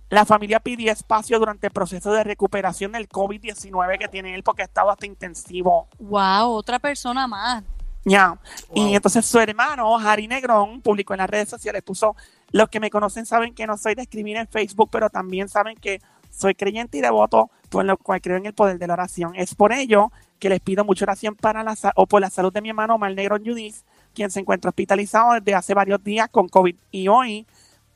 la 0.09 0.25
familia 0.25 0.59
pidió 0.59 0.91
espacio 0.91 1.39
durante 1.39 1.69
el 1.69 1.73
proceso 1.73 2.13
de 2.13 2.25
recuperación 2.25 2.93
del 2.93 3.09
COVID-19 3.09 3.99
que 3.99 4.09
tiene 4.09 4.35
él 4.35 4.43
porque 4.43 4.63
ha 4.63 4.65
estado 4.65 4.91
hasta 4.91 5.07
intensivo. 5.07 5.89
Wow, 5.99 6.51
otra 6.51 6.79
persona 6.81 7.27
más. 7.29 7.63
Ya. 8.05 8.39
Y 8.75 8.81
Wow. 8.87 8.95
entonces 8.97 9.25
su 9.27 9.39
hermano, 9.39 9.99
Harry 9.99 10.27
Negrón, 10.27 10.81
publicó 10.81 11.15
en 11.15 11.19
las 11.19 11.31
redes 11.31 11.49
sociales, 11.49 11.83
puso, 11.83 12.17
los 12.51 12.69
que 12.69 12.81
me 12.81 12.91
conocen 12.91 13.25
saben 13.27 13.55
que 13.55 13.67
no 13.67 13.77
soy 13.77 13.95
de 13.95 14.03
escribir 14.03 14.37
en 14.37 14.49
Facebook, 14.49 14.89
pero 14.91 15.11
también 15.11 15.49
saben 15.49 15.77
que 15.77 16.01
soy 16.31 16.55
creyente 16.55 16.99
y 16.99 17.01
devoto, 17.03 17.51
por 17.69 17.85
lo 17.85 17.97
cual 17.97 18.21
creo 18.21 18.37
en 18.37 18.47
el 18.47 18.55
poder 18.55 18.79
de 18.79 18.87
la 18.87 18.95
oración. 18.95 19.35
Es 19.37 19.55
por 19.55 19.73
ello 19.73 20.11
que 20.41 20.49
les 20.49 20.61
pido 20.61 20.85
mucha 20.85 21.05
oración 21.05 21.37
para 21.37 21.63
la, 21.63 21.77
o 21.95 22.07
por 22.07 22.21
la 22.21 22.31
salud 22.31 22.53
de 22.53 22.61
mi 22.63 22.71
hermano 22.71 22.97
Omar 22.97 23.15
Negrón 23.15 23.45
Judith, 23.45 23.77
quien 24.15 24.31
se 24.33 24.41
encuentra 24.41 24.71
hospitalizado 24.71 25.35
desde 25.35 25.55
hace 25.55 25.75
varios 25.75 26.03
días 26.03 26.29
con 26.31 26.49
COVID. 26.49 26.75
Y 26.91 27.07
hoy 27.09 27.47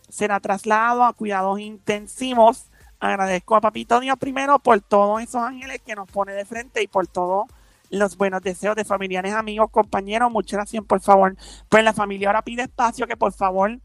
será 0.09 0.39
trasladado 0.39 1.05
a 1.05 1.13
cuidados 1.15 1.59
intensivos. 1.59 2.71
Agradezco 3.01 3.57
a 3.57 3.61
Papito 3.61 3.99
Dios 3.99 4.17
primero 4.19 4.59
por 4.61 4.81
todos 4.81 5.21
esos 5.23 5.43
ángeles 5.43 5.81
que 5.85 5.97
nos 5.97 6.09
pone 6.11 6.33
de 6.33 6.45
frente 6.45 6.83
y 6.83 6.87
por 6.87 7.07
todo 7.09 7.47
los 7.91 8.17
buenos 8.17 8.43
deseos 8.43 8.77
de 8.77 8.85
familiares, 8.85 9.35
amigos, 9.35 9.71
compañeros. 9.71 10.31
Muchas 10.31 10.59
gracias, 10.59 10.85
por 10.85 11.01
favor. 11.01 11.37
Pues 11.69 11.83
la 11.85 11.93
familia 11.93 12.29
ahora 12.29 12.43
pide 12.43 12.63
espacio, 12.63 13.07
que 13.07 13.17
por 13.17 13.33
favor, 13.33 13.79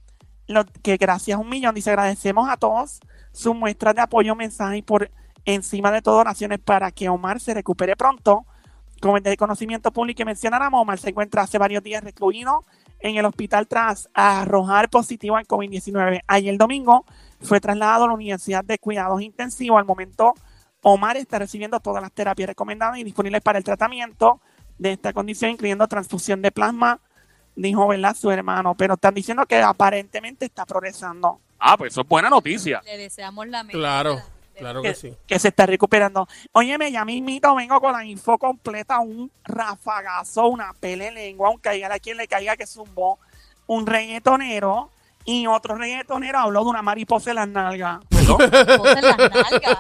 lo- 0.47 0.65
que 0.83 0.97
gracias 0.97 1.39
un 1.39 1.49
millón. 1.49 1.75
Dice, 1.75 1.91
agradecemos 1.91 2.49
a 2.49 2.57
todos 2.57 2.99
sus 3.31 3.55
muestras 3.55 3.95
de 3.95 4.01
apoyo, 4.01 4.35
mensaje 4.35 4.77
y 4.77 4.81
por 4.81 5.11
encima 5.45 5.91
de 5.91 6.01
todo 6.01 6.17
oraciones 6.17 6.59
para 6.59 6.91
que 6.91 7.09
Omar 7.09 7.39
se 7.39 7.53
recupere 7.53 7.95
pronto. 7.95 8.45
Como 9.01 9.17
el 9.17 9.23
de 9.23 9.37
conocimiento 9.37 9.91
público 9.91 10.17
que 10.17 10.25
mencionáramos, 10.25 10.81
Omar 10.81 10.97
se 10.99 11.09
encuentra 11.09 11.43
hace 11.43 11.57
varios 11.57 11.83
días 11.83 12.03
recluido 12.03 12.63
en 12.99 13.15
el 13.15 13.25
hospital 13.25 13.67
tras 13.67 14.09
arrojar 14.13 14.89
positivo 14.89 15.37
al 15.37 15.47
COVID-19. 15.47 16.21
Ayer 16.27 16.57
domingo 16.57 17.05
fue 17.41 17.61
trasladado 17.61 18.05
a 18.05 18.07
la 18.07 18.13
Universidad 18.13 18.63
de 18.63 18.77
Cuidados 18.77 19.21
Intensivos. 19.21 19.79
Al 19.79 19.85
momento, 19.85 20.33
Omar 20.81 21.17
está 21.17 21.39
recibiendo 21.39 21.79
todas 21.79 22.01
las 22.01 22.11
terapias 22.11 22.47
recomendadas 22.47 22.97
y 22.97 23.03
disponibles 23.03 23.41
para 23.41 23.57
el 23.57 23.63
tratamiento 23.63 24.41
de 24.77 24.93
esta 24.93 25.13
condición, 25.13 25.51
incluyendo 25.51 25.87
transfusión 25.87 26.41
de 26.41 26.51
plasma, 26.51 26.99
dijo 27.55 27.87
¿verdad? 27.87 28.15
su 28.15 28.31
hermano. 28.31 28.75
Pero 28.75 28.95
están 28.95 29.13
diciendo 29.13 29.45
que 29.45 29.61
aparentemente 29.61 30.45
está 30.45 30.65
progresando, 30.65 31.39
Ah, 31.61 31.75
pues 31.77 31.93
eso 31.93 32.01
es 32.01 32.07
buena 32.07 32.29
noticia. 32.29 32.81
Le 32.85 32.97
deseamos 32.97 33.45
la 33.47 33.63
mejor. 33.63 33.81
Claro, 33.81 34.21
claro 34.59 34.81
que 34.81 34.93
sí. 34.93 35.15
que 35.25 35.39
se 35.39 35.47
está 35.49 35.65
recuperando. 35.65 36.27
Óyeme, 36.51 36.91
ya 36.91 37.05
mismito 37.05 37.55
vengo 37.55 37.79
con 37.79 37.93
la 37.93 38.05
info 38.05 38.37
completa, 38.37 38.99
un 38.99 39.31
rafagazo, 39.43 40.47
una 40.47 40.73
pele 40.73 41.11
lengua, 41.11 41.49
un 41.49 41.57
caiga 41.57 41.93
a 41.93 41.99
quien 41.99 42.17
le 42.17 42.27
caiga 42.27 42.55
que 42.55 42.67
zumbó, 42.67 43.19
un 43.67 43.85
reggaetonero 43.87 44.91
y 45.25 45.47
otro 45.47 45.75
reggaetonero 45.75 46.39
habló 46.39 46.63
de 46.63 46.69
una 46.69 46.81
mariposa 46.81 47.31
en 47.31 47.35
las 47.35 47.47
nalgas. 47.47 47.99
¿Perdón? 48.09 48.37
Cosa 48.77 48.99
en 48.99 49.05
las 49.05 49.17
nalgas. 49.17 49.77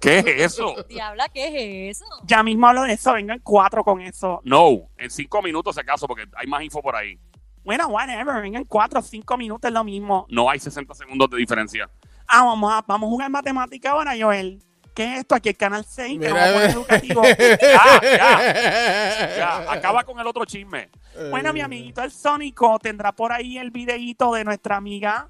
¿Qué 0.00 0.18
es 0.18 0.26
eso? 0.26 0.74
Diabla, 0.88 1.28
¿qué 1.28 1.48
es 1.88 1.96
eso? 1.96 2.04
Ya 2.24 2.42
mismo 2.42 2.68
hablo 2.68 2.82
de 2.82 2.92
eso, 2.92 3.12
vengo 3.12 3.32
en 3.32 3.40
cuatro 3.40 3.82
con 3.82 4.00
eso. 4.00 4.40
No, 4.44 4.88
en 4.96 5.10
cinco 5.10 5.42
minutos 5.42 5.74
si 5.74 5.80
acaso, 5.80 6.06
porque 6.06 6.26
hay 6.36 6.46
más 6.46 6.62
info 6.62 6.80
por 6.82 6.94
ahí. 6.94 7.18
Bueno, 7.64 7.88
whatever, 7.88 8.40
vengo 8.40 8.56
en 8.56 8.64
cuatro 8.64 9.00
o 9.00 9.02
cinco 9.02 9.36
minutos, 9.36 9.68
es 9.68 9.74
lo 9.74 9.84
mismo. 9.84 10.26
No 10.30 10.48
hay 10.48 10.58
60 10.58 10.94
segundos 10.94 11.28
de 11.30 11.36
diferencia. 11.36 11.90
Ah, 12.30 12.44
vamos 12.44 12.72
a, 12.72 12.82
vamos 12.86 13.08
a 13.08 13.10
jugar 13.10 13.30
matemática 13.30 13.90
ahora, 13.90 14.12
Joel. 14.18 14.62
¿Qué 14.94 15.04
es 15.14 15.20
esto? 15.20 15.34
Aquí 15.34 15.48
el 15.50 15.56
canal 15.56 15.84
6, 15.88 16.20
que 16.20 16.28
vamos 16.32 16.48
a 16.48 16.52
poner 16.52 16.70
educativo. 16.70 17.22
Ya, 17.60 18.00
ya, 18.02 19.36
ya. 19.36 19.72
Acaba 19.72 20.04
con 20.04 20.18
el 20.18 20.26
otro 20.26 20.44
chisme. 20.44 20.88
Bueno, 21.30 21.52
mi 21.52 21.60
amiguito 21.60 22.02
el 22.02 22.10
Sónico 22.10 22.78
tendrá 22.78 23.12
por 23.12 23.32
ahí 23.32 23.58
el 23.58 23.70
videíto 23.70 24.32
de 24.34 24.44
nuestra 24.44 24.76
amiga, 24.76 25.28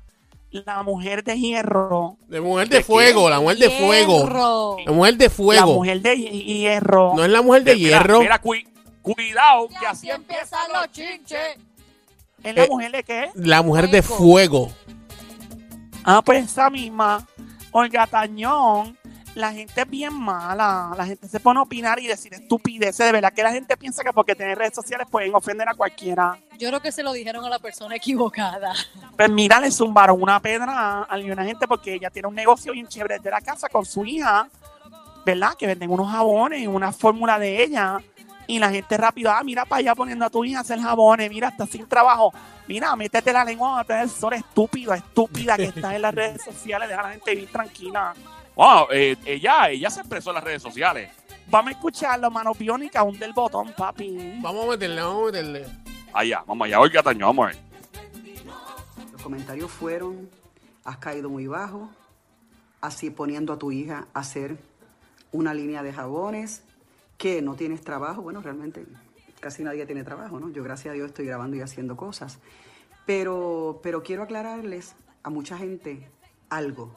la 0.50 0.82
mujer 0.82 1.22
de 1.24 1.38
hierro. 1.38 2.16
De 2.28 2.40
mujer 2.40 2.68
de 2.68 2.78
¿De 2.78 2.84
fuego, 2.84 3.28
la 3.30 3.40
mujer 3.40 3.58
de 3.58 3.70
fuego. 3.70 4.22
Hierro. 4.24 4.76
La 4.86 4.92
mujer 4.92 5.16
de 5.16 5.24
La 5.26 5.30
fuego. 5.30 5.74
mujer 5.74 6.00
de 6.00 6.14
hi- 6.16 6.44
hierro. 6.60 7.12
No 7.14 7.24
es 7.24 7.30
la 7.30 7.42
mujer 7.42 7.64
de 7.64 7.74
Mira, 7.76 7.88
hierro. 7.98 8.20
Mira, 8.20 8.38
cuidado, 9.02 9.68
que 9.78 9.86
así 9.86 10.10
empiezan 10.10 10.60
los 10.72 10.90
chinches. 10.90 11.56
¿Es 12.42 12.54
la 12.54 12.64
Eh, 12.64 12.68
mujer 12.68 12.92
de 12.92 13.02
qué? 13.04 13.30
La 13.34 13.62
mujer 13.62 13.90
de 13.90 14.02
Fuego. 14.02 14.70
Ah, 16.04 16.22
pues 16.24 16.44
esa 16.44 16.70
misma. 16.70 17.26
Olga 17.72 18.06
Tañón. 18.06 18.96
La 19.34 19.52
gente 19.52 19.80
es 19.80 19.88
bien 19.88 20.12
mala. 20.12 20.92
La 20.96 21.06
gente 21.06 21.28
se 21.28 21.38
pone 21.38 21.60
a 21.60 21.62
opinar 21.62 22.00
y 22.00 22.06
decir 22.08 22.34
estupideces. 22.34 23.06
De 23.06 23.12
verdad 23.12 23.32
que 23.32 23.42
la 23.44 23.52
gente 23.52 23.76
piensa 23.76 24.02
que 24.02 24.12
porque 24.12 24.34
tiene 24.34 24.56
redes 24.56 24.74
sociales 24.74 25.06
pueden 25.08 25.34
ofender 25.34 25.68
a 25.68 25.74
cualquiera. 25.74 26.36
Yo 26.58 26.68
creo 26.68 26.80
que 26.80 26.90
se 26.90 27.02
lo 27.02 27.12
dijeron 27.12 27.44
a 27.44 27.48
la 27.48 27.60
persona 27.60 27.94
equivocada. 27.94 28.72
Pues 29.16 29.30
mira, 29.30 29.60
le 29.60 29.70
zumbaron 29.70 30.20
una 30.20 30.40
pedra 30.40 30.72
a 30.72 31.02
alguna 31.02 31.44
gente 31.44 31.68
porque 31.68 31.94
ella 31.94 32.10
tiene 32.10 32.26
un 32.26 32.34
negocio 32.34 32.72
bien 32.72 32.88
chévere 32.88 33.20
de 33.20 33.30
la 33.30 33.40
casa 33.40 33.68
con 33.68 33.84
su 33.84 34.04
hija, 34.04 34.48
¿verdad? 35.24 35.54
Que 35.56 35.68
venden 35.68 35.90
unos 35.90 36.10
jabones 36.10 36.60
y 36.60 36.66
una 36.66 36.92
fórmula 36.92 37.38
de 37.38 37.62
ella. 37.62 37.98
Y 38.50 38.58
la 38.58 38.68
gente 38.68 38.96
rápido, 38.96 39.30
ah, 39.30 39.44
mira 39.44 39.64
para 39.64 39.78
allá 39.78 39.94
poniendo 39.94 40.24
a 40.24 40.28
tu 40.28 40.44
hija 40.44 40.58
a 40.58 40.60
hacer 40.62 40.80
jabones, 40.80 41.30
mira, 41.30 41.50
está 41.50 41.66
sin 41.66 41.86
trabajo. 41.86 42.34
Mira, 42.66 42.96
métete 42.96 43.32
la 43.32 43.44
lengua 43.44 43.84
a 43.88 44.02
el 44.02 44.10
sol 44.10 44.32
estúpido, 44.32 44.92
estúpida 44.92 45.56
que 45.56 45.66
está 45.66 45.94
en 45.94 46.02
las 46.02 46.12
redes 46.12 46.42
sociales, 46.46 46.88
deja 46.88 47.00
a 47.00 47.04
la 47.04 47.12
gente 47.12 47.30
vivir 47.30 47.52
tranquila. 47.52 48.12
Wow, 48.56 48.88
eh, 48.90 49.16
ella, 49.24 49.70
ella 49.70 49.88
se 49.88 50.00
expresó 50.00 50.30
en 50.30 50.34
las 50.34 50.42
redes 50.42 50.62
sociales. 50.62 51.12
Vamos 51.46 51.68
a 51.68 51.76
escucharlo, 51.76 52.28
mano 52.28 52.52
biónica, 52.52 53.04
un 53.04 53.16
del 53.16 53.32
botón, 53.32 53.72
papi. 53.76 54.40
Vamos 54.40 54.66
a 54.66 54.70
meterle, 54.70 55.00
vamos 55.00 55.22
a 55.22 55.26
meterle. 55.26 55.66
Allá, 56.12 56.42
vamos 56.44 56.66
allá, 56.66 56.80
Olga 56.80 57.02
Taño, 57.04 57.26
vamos 57.26 57.44
a 57.44 57.48
ver. 57.50 57.58
Los 59.12 59.22
comentarios 59.22 59.70
fueron, 59.70 60.28
has 60.84 60.96
caído 60.96 61.30
muy 61.30 61.46
bajo, 61.46 61.88
así 62.80 63.10
poniendo 63.10 63.52
a 63.52 63.58
tu 63.60 63.70
hija 63.70 64.08
a 64.12 64.18
hacer 64.18 64.58
una 65.30 65.54
línea 65.54 65.84
de 65.84 65.92
jabones, 65.92 66.64
que 67.20 67.42
no 67.42 67.54
tienes 67.54 67.82
trabajo. 67.82 68.22
Bueno, 68.22 68.40
realmente 68.40 68.86
casi 69.40 69.62
nadie 69.62 69.84
tiene 69.84 70.04
trabajo, 70.04 70.40
¿no? 70.40 70.48
Yo 70.48 70.64
gracias 70.64 70.92
a 70.92 70.94
Dios 70.94 71.08
estoy 71.08 71.26
grabando 71.26 71.54
y 71.54 71.60
haciendo 71.60 71.94
cosas. 71.94 72.38
Pero, 73.04 73.78
pero 73.82 74.02
quiero 74.02 74.22
aclararles 74.22 74.94
a 75.22 75.28
mucha 75.28 75.58
gente 75.58 76.10
algo, 76.48 76.94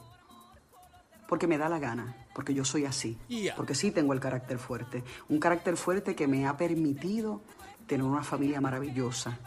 porque 1.28 1.46
me 1.46 1.58
da 1.58 1.68
la 1.68 1.78
gana, 1.78 2.26
porque 2.34 2.54
yo 2.54 2.64
soy 2.64 2.86
así, 2.86 3.18
porque 3.54 3.74
sí 3.74 3.90
tengo 3.90 4.14
el 4.14 4.20
carácter 4.20 4.58
fuerte, 4.58 5.04
un 5.28 5.38
carácter 5.38 5.76
fuerte 5.76 6.14
que 6.14 6.26
me 6.26 6.46
ha 6.46 6.56
permitido 6.56 7.42
tener 7.86 8.06
una 8.06 8.22
familia 8.22 8.62
maravillosa, 8.62 9.38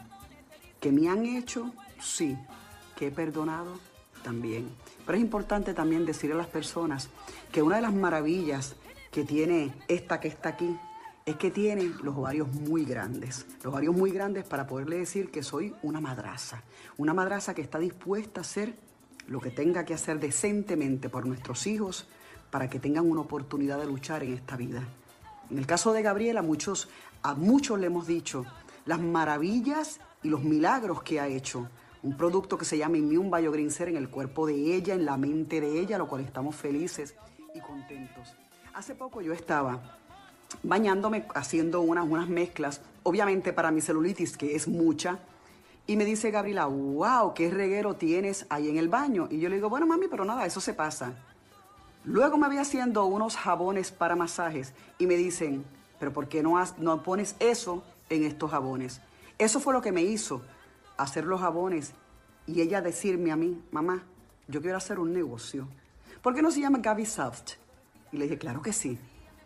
que 0.80 0.92
me 0.92 1.08
han 1.08 1.26
hecho, 1.26 1.72
sí, 2.00 2.38
que 2.96 3.08
he 3.08 3.10
perdonado 3.10 3.80
también. 4.22 4.68
Pero 5.04 5.18
es 5.18 5.24
importante 5.24 5.74
también 5.74 6.06
decirle 6.06 6.34
a 6.34 6.38
las 6.38 6.46
personas 6.46 7.08
que 7.50 7.62
una 7.62 7.76
de 7.76 7.82
las 7.82 7.94
maravillas 7.94 8.76
que 9.10 9.24
tiene 9.24 9.74
esta 9.88 10.20
que 10.20 10.28
está 10.28 10.50
aquí 10.50 10.78
es 11.24 11.36
que 11.36 11.50
tiene 11.50 11.84
los 12.02 12.16
ovarios 12.16 12.48
muy 12.48 12.84
grandes. 12.84 13.46
Los 13.62 13.66
ovarios 13.66 13.94
muy 13.94 14.10
grandes 14.10 14.44
para 14.44 14.66
poderle 14.66 14.98
decir 14.98 15.30
que 15.30 15.42
soy 15.42 15.74
una 15.82 16.00
madraza. 16.00 16.62
Una 16.96 17.12
madraza 17.12 17.54
que 17.54 17.60
está 17.60 17.78
dispuesta 17.78 18.40
a 18.40 18.42
hacer 18.42 18.74
lo 19.26 19.40
que 19.40 19.50
tenga 19.50 19.84
que 19.84 19.92
hacer 19.92 20.20
decentemente 20.20 21.10
por 21.10 21.26
nuestros 21.26 21.66
hijos 21.66 22.08
para 22.50 22.70
que 22.70 22.80
tengan 22.80 23.10
una 23.10 23.20
oportunidad 23.20 23.78
de 23.78 23.84
luchar 23.84 24.22
en 24.22 24.32
esta 24.32 24.56
vida. 24.56 24.88
En 25.50 25.58
el 25.58 25.66
caso 25.66 25.92
de 25.92 26.00
Gabriela, 26.00 26.40
muchos, 26.40 26.88
a 27.22 27.34
muchos 27.34 27.78
le 27.78 27.88
hemos 27.88 28.06
dicho 28.06 28.46
las 28.86 29.00
maravillas 29.00 30.00
y 30.22 30.28
los 30.30 30.42
milagros 30.42 31.02
que 31.02 31.20
ha 31.20 31.26
hecho. 31.26 31.68
Un 32.02 32.16
producto 32.16 32.56
que 32.56 32.64
se 32.64 32.78
llama 32.78 32.96
Immune 32.96 33.38
Biogrincer 33.38 33.88
en 33.88 33.96
el 33.96 34.08
cuerpo 34.08 34.46
de 34.46 34.74
ella, 34.74 34.94
en 34.94 35.04
la 35.04 35.18
mente 35.18 35.60
de 35.60 35.78
ella, 35.78 35.98
lo 35.98 36.08
cual 36.08 36.22
estamos 36.22 36.56
felices 36.56 37.14
y 37.54 37.60
contentos. 37.60 38.34
Hace 38.78 38.94
poco 38.94 39.20
yo 39.20 39.32
estaba 39.32 39.80
bañándome, 40.62 41.26
haciendo 41.34 41.80
unas, 41.80 42.06
unas 42.08 42.28
mezclas, 42.28 42.80
obviamente 43.02 43.52
para 43.52 43.72
mi 43.72 43.80
celulitis, 43.80 44.36
que 44.36 44.54
es 44.54 44.68
mucha, 44.68 45.18
y 45.88 45.96
me 45.96 46.04
dice 46.04 46.30
Gabriela, 46.30 46.66
wow, 46.66 47.34
qué 47.34 47.50
reguero 47.50 47.96
tienes 47.96 48.46
ahí 48.50 48.68
en 48.68 48.76
el 48.76 48.88
baño. 48.88 49.26
Y 49.32 49.40
yo 49.40 49.48
le 49.48 49.56
digo, 49.56 49.68
bueno, 49.68 49.88
mami, 49.88 50.06
pero 50.06 50.24
nada, 50.24 50.46
eso 50.46 50.60
se 50.60 50.74
pasa. 50.74 51.12
Luego 52.04 52.38
me 52.38 52.46
voy 52.46 52.58
haciendo 52.58 53.04
unos 53.06 53.36
jabones 53.36 53.90
para 53.90 54.14
masajes 54.14 54.72
y 54.96 55.08
me 55.08 55.16
dicen, 55.16 55.64
pero 55.98 56.12
¿por 56.12 56.28
qué 56.28 56.40
no, 56.44 56.54
no 56.76 57.02
pones 57.02 57.34
eso 57.40 57.82
en 58.08 58.22
estos 58.22 58.52
jabones? 58.52 59.00
Eso 59.38 59.58
fue 59.58 59.74
lo 59.74 59.82
que 59.82 59.90
me 59.90 60.02
hizo 60.02 60.40
hacer 60.96 61.24
los 61.24 61.40
jabones 61.40 61.94
y 62.46 62.60
ella 62.60 62.80
decirme 62.80 63.32
a 63.32 63.36
mí, 63.36 63.60
mamá, 63.72 64.04
yo 64.46 64.62
quiero 64.62 64.76
hacer 64.76 65.00
un 65.00 65.12
negocio. 65.12 65.66
¿Por 66.22 66.32
qué 66.32 66.42
no 66.42 66.52
se 66.52 66.60
llama 66.60 66.78
Gaby 66.78 67.06
Soft? 67.06 67.54
Y 68.12 68.16
le 68.16 68.24
dije, 68.24 68.38
claro 68.38 68.62
que 68.62 68.72
sí. 68.72 68.98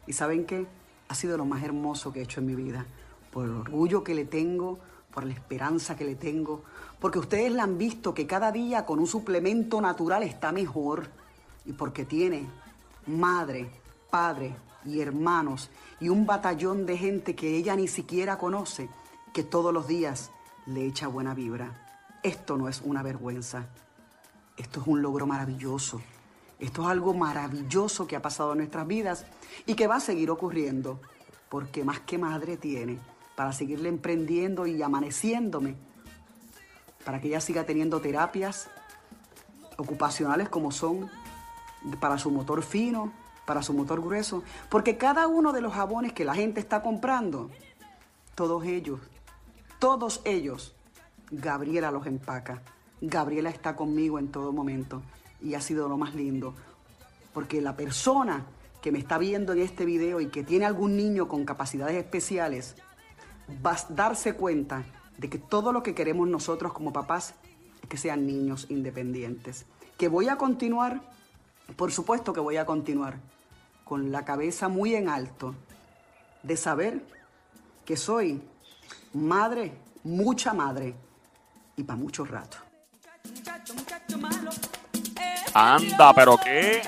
¿Y 0.07 0.12
saben 0.12 0.46
qué? 0.46 0.66
Ha 1.09 1.14
sido 1.14 1.37
lo 1.37 1.44
más 1.44 1.62
hermoso 1.62 2.12
que 2.12 2.20
he 2.20 2.22
hecho 2.22 2.40
en 2.40 2.46
mi 2.46 2.55
vida. 2.55 2.87
Por 3.31 3.46
el 3.46 3.53
orgullo 3.53 4.05
que 4.05 4.14
le 4.14 4.25
tengo, 4.25 4.79
por 5.12 5.25
la 5.25 5.33
esperanza 5.33 5.96
que 5.96 6.05
le 6.05 6.14
tengo. 6.14 6.62
Porque 6.98 7.18
ustedes 7.18 7.53
la 7.53 7.64
han 7.64 7.79
visto 7.79 8.14
que 8.14 8.27
cada 8.27 8.53
día 8.53 8.85
con 8.85 8.98
un 8.98 9.07
suplemento 9.07 9.81
natural 9.81 10.22
está 10.22 10.53
mejor. 10.53 11.09
Y 11.64 11.72
porque 11.72 12.05
tiene 12.05 12.46
madre, 13.07 13.70
padre 14.11 14.55
y 14.85 15.01
hermanos 15.01 15.70
y 16.01 16.09
un 16.09 16.27
batallón 16.27 16.85
de 16.85 16.98
gente 16.98 17.37
que 17.37 17.57
ella 17.57 17.77
ni 17.77 17.87
siquiera 17.87 18.37
conoce, 18.37 18.88
que 19.33 19.44
todos 19.44 19.72
los 19.72 19.87
días 19.87 20.33
le 20.66 20.85
echa 20.85 21.07
buena 21.07 21.33
vibra. 21.33 21.87
Esto 22.22 22.57
no 22.57 22.68
es 22.68 22.83
una 22.85 23.03
vergüenza. 23.03 23.66
Esto 24.57 24.81
es 24.81 24.87
un 24.87 25.01
logro 25.01 25.27
maravilloso. 25.27 26.01
Esto 26.62 26.83
es 26.83 26.88
algo 26.90 27.12
maravilloso 27.12 28.07
que 28.07 28.14
ha 28.14 28.22
pasado 28.22 28.53
en 28.53 28.59
nuestras 28.59 28.87
vidas 28.87 29.27
y 29.66 29.75
que 29.75 29.88
va 29.88 29.96
a 29.96 30.01
seguir 30.01 30.31
ocurriendo, 30.31 31.01
porque 31.48 31.83
más 31.83 31.98
que 31.98 32.18
madre 32.18 32.57
tiene 32.57 33.01
para 33.35 33.53
seguirle 33.53 33.88
emprendiendo 33.88 34.64
y 34.68 34.81
amaneciéndome, 34.81 35.75
para 37.05 37.20
que 37.20 37.27
ella 37.27 37.40
siga 37.40 37.64
teniendo 37.64 38.01
terapias 38.01 38.70
ocupacionales 39.77 40.48
como 40.48 40.70
son 40.70 41.11
para 41.98 42.16
su 42.16 42.31
motor 42.31 42.62
fino, 42.62 43.12
para 43.44 43.64
su 43.64 43.75
motor 43.75 44.01
grueso, 44.01 44.44
porque 44.68 44.96
cada 44.96 45.27
uno 45.27 45.53
de 45.53 45.62
los 45.62 45.75
jabones 45.75 46.12
que 46.12 46.25
la 46.25 46.37
gente 46.37 46.61
está 46.61 46.81
comprando, 46.81 47.51
todos 48.37 48.64
ellos, 48.66 49.01
todos 49.81 50.22
ellos, 50.25 50.77
Gabriela 51.33 51.90
los 51.90 52.07
empaca. 52.07 52.62
Gabriela 53.01 53.51
está 53.51 53.75
conmigo 53.75 54.20
en 54.20 54.31
todo 54.31 54.53
momento 54.53 55.03
y 55.42 55.55
ha 55.55 55.61
sido 55.61 55.88
lo 55.88 55.96
más 55.96 56.14
lindo, 56.14 56.55
porque 57.33 57.61
la 57.61 57.76
persona 57.76 58.46
que 58.81 58.92
me 58.92 58.98
está 58.98 59.18
viendo 59.18 59.52
en 59.52 59.61
este 59.61 59.85
video 59.85 60.20
y 60.20 60.26
que 60.26 60.42
tiene 60.42 60.64
algún 60.64 60.96
niño 60.96 61.28
con 61.28 61.44
capacidades 61.44 61.96
especiales, 61.96 62.76
va 63.64 63.72
a 63.72 63.87
darse 63.90 64.35
cuenta 64.35 64.85
de 65.18 65.31
que 65.31 65.38
todo 65.38 65.72
lo 65.72 65.83
que 65.83 65.94
queremos 65.94 66.28
nosotros 66.28 66.72
como 66.72 66.92
papás 66.92 67.35
es 67.83 67.88
que 67.88 67.96
sean 67.96 68.26
niños 68.26 68.66
independientes. 68.70 69.66
Que 69.96 70.09
voy 70.09 70.28
a 70.28 70.37
continuar, 70.37 71.00
por 71.76 71.92
supuesto 71.92 72.33
que 72.33 72.40
voy 72.40 72.57
a 72.57 72.66
continuar, 72.66 73.20
con 73.85 74.11
la 74.11 74.24
cabeza 74.24 74.68
muy 74.68 74.94
en 74.94 75.09
alto, 75.09 75.55
de 76.42 76.57
saber 76.57 77.05
que 77.85 77.96
soy 77.96 78.42
madre, 79.12 79.72
mucha 80.02 80.55
madre, 80.55 80.94
y 81.76 81.85
para 81.85 81.98
mucho 81.98 82.24
rato. 82.24 82.59
Anda, 85.54 86.12
pero 86.14 86.36
qué, 86.38 86.82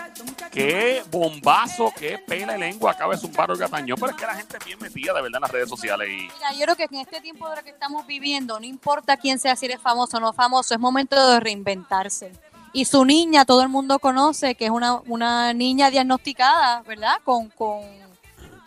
qué 0.51 1.03
bombazo, 1.11 1.93
qué 1.97 2.19
pela 2.19 2.55
de 2.55 2.59
lengua 2.59 2.93
acaba 2.93 3.15
de 3.15 3.21
zumbar 3.21 3.51
Olga 3.51 3.69
Tañón. 3.69 3.99
Pero 3.99 4.13
es 4.13 4.17
que 4.17 4.27
la 4.27 4.35
gente 4.35 4.57
es 4.59 4.65
bien 4.65 4.79
metida 4.79 5.13
de 5.13 5.23
verdad 5.23 5.39
en 5.39 5.43
las 5.43 5.51
redes 5.51 5.69
sociales 5.69 6.09
y 6.09 6.23
Mira, 6.23 6.53
yo 6.53 6.65
creo 6.65 6.77
que 6.77 6.85
en 6.85 6.95
este 6.97 7.21
tiempo 7.21 7.49
de 7.49 7.57
lo 7.57 7.63
que 7.63 7.71
estamos 7.71 8.07
viviendo, 8.07 8.59
no 8.59 8.67
importa 8.67 9.17
quién 9.17 9.39
sea, 9.39 9.57
si 9.57 9.67
eres 9.67 9.81
famoso 9.81 10.17
o 10.17 10.21
no 10.21 10.33
famoso, 10.33 10.75
es 10.75 10.81
momento 10.81 11.31
de 11.31 11.41
reinventarse. 11.41 12.33
Y 12.73 12.87
su 12.87 13.05
niña, 13.05 13.45
todo 13.45 13.63
el 13.63 13.69
mundo 13.69 13.99
conoce 14.01 14.57
que 14.57 14.65
es 14.65 14.71
una, 14.71 15.01
una 15.07 15.53
niña 15.53 15.91
diagnosticada, 15.91 16.83
¿verdad? 16.83 17.19
Con, 17.23 17.49
con, 17.51 17.83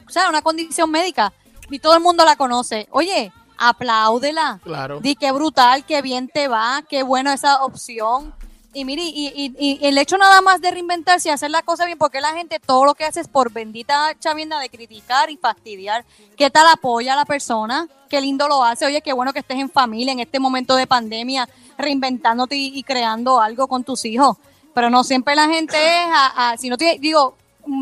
o 0.08 0.10
sea, 0.10 0.30
una 0.30 0.42
condición 0.42 0.90
médica. 0.90 1.34
Y 1.70 1.80
todo 1.80 1.96
el 1.96 2.02
mundo 2.02 2.24
la 2.24 2.38
conoce. 2.38 2.88
Oye, 2.92 3.34
apláudela. 3.58 4.60
Claro. 4.64 5.00
Di 5.02 5.16
qué 5.16 5.32
brutal, 5.32 5.84
qué 5.86 6.02
bien 6.02 6.30
te 6.30 6.48
va, 6.48 6.84
qué 6.88 7.04
bueno 7.04 7.32
esa 7.32 7.64
opción. 7.64 8.34
Y 8.80 8.86
mire, 8.86 9.02
y, 9.02 9.28
y- 9.36 9.56
y 9.58 9.86
el 9.88 9.98
hecho 9.98 10.18
nada 10.18 10.40
más 10.42 10.62
de 10.62 10.70
reinventarse 10.70 11.30
y 11.30 11.32
hacer 11.32 11.50
la 11.50 11.64
cosa 11.64 11.86
bien, 11.86 11.98
porque 11.98 12.22
la 12.22 12.34
gente 12.34 12.60
todo 12.64 12.86
lo 12.86 12.94
que 12.94 13.06
hace 13.06 13.20
es 13.22 13.28
por 13.28 13.52
bendita 13.52 14.14
chavienda 14.20 14.60
de 14.60 14.70
criticar 14.70 15.30
y 15.32 15.38
fastidiar. 15.38 16.06
¿Qué 16.36 16.50
tal 16.52 16.68
apoya 16.72 17.14
a 17.14 17.16
la 17.16 17.26
persona? 17.26 17.88
Qué 18.10 18.22
lindo 18.22 18.48
lo 18.48 18.64
hace. 18.64 18.86
Oye, 18.86 19.02
qué 19.02 19.14
bueno 19.14 19.34
que 19.34 19.40
estés 19.40 19.58
en 19.58 19.70
familia 19.72 20.14
en 20.14 20.20
este 20.20 20.40
momento 20.40 20.76
de 20.76 20.86
pandemia, 20.86 21.50
reinventándote 21.78 22.56
y, 22.56 22.68
y 22.78 22.84
creando 22.84 23.40
algo 23.42 23.68
con 23.68 23.84
tus 23.84 24.06
hijos. 24.06 24.38
Pero 24.76 24.90
no 24.92 25.04
siempre 25.04 25.36
la 25.36 25.48
gente 25.48 25.76
es, 25.76 26.08
a- 26.12 26.52
a- 26.52 26.58
si 26.58 26.70
no 26.70 26.78
tiene, 26.78 27.00
digo, 27.00 27.36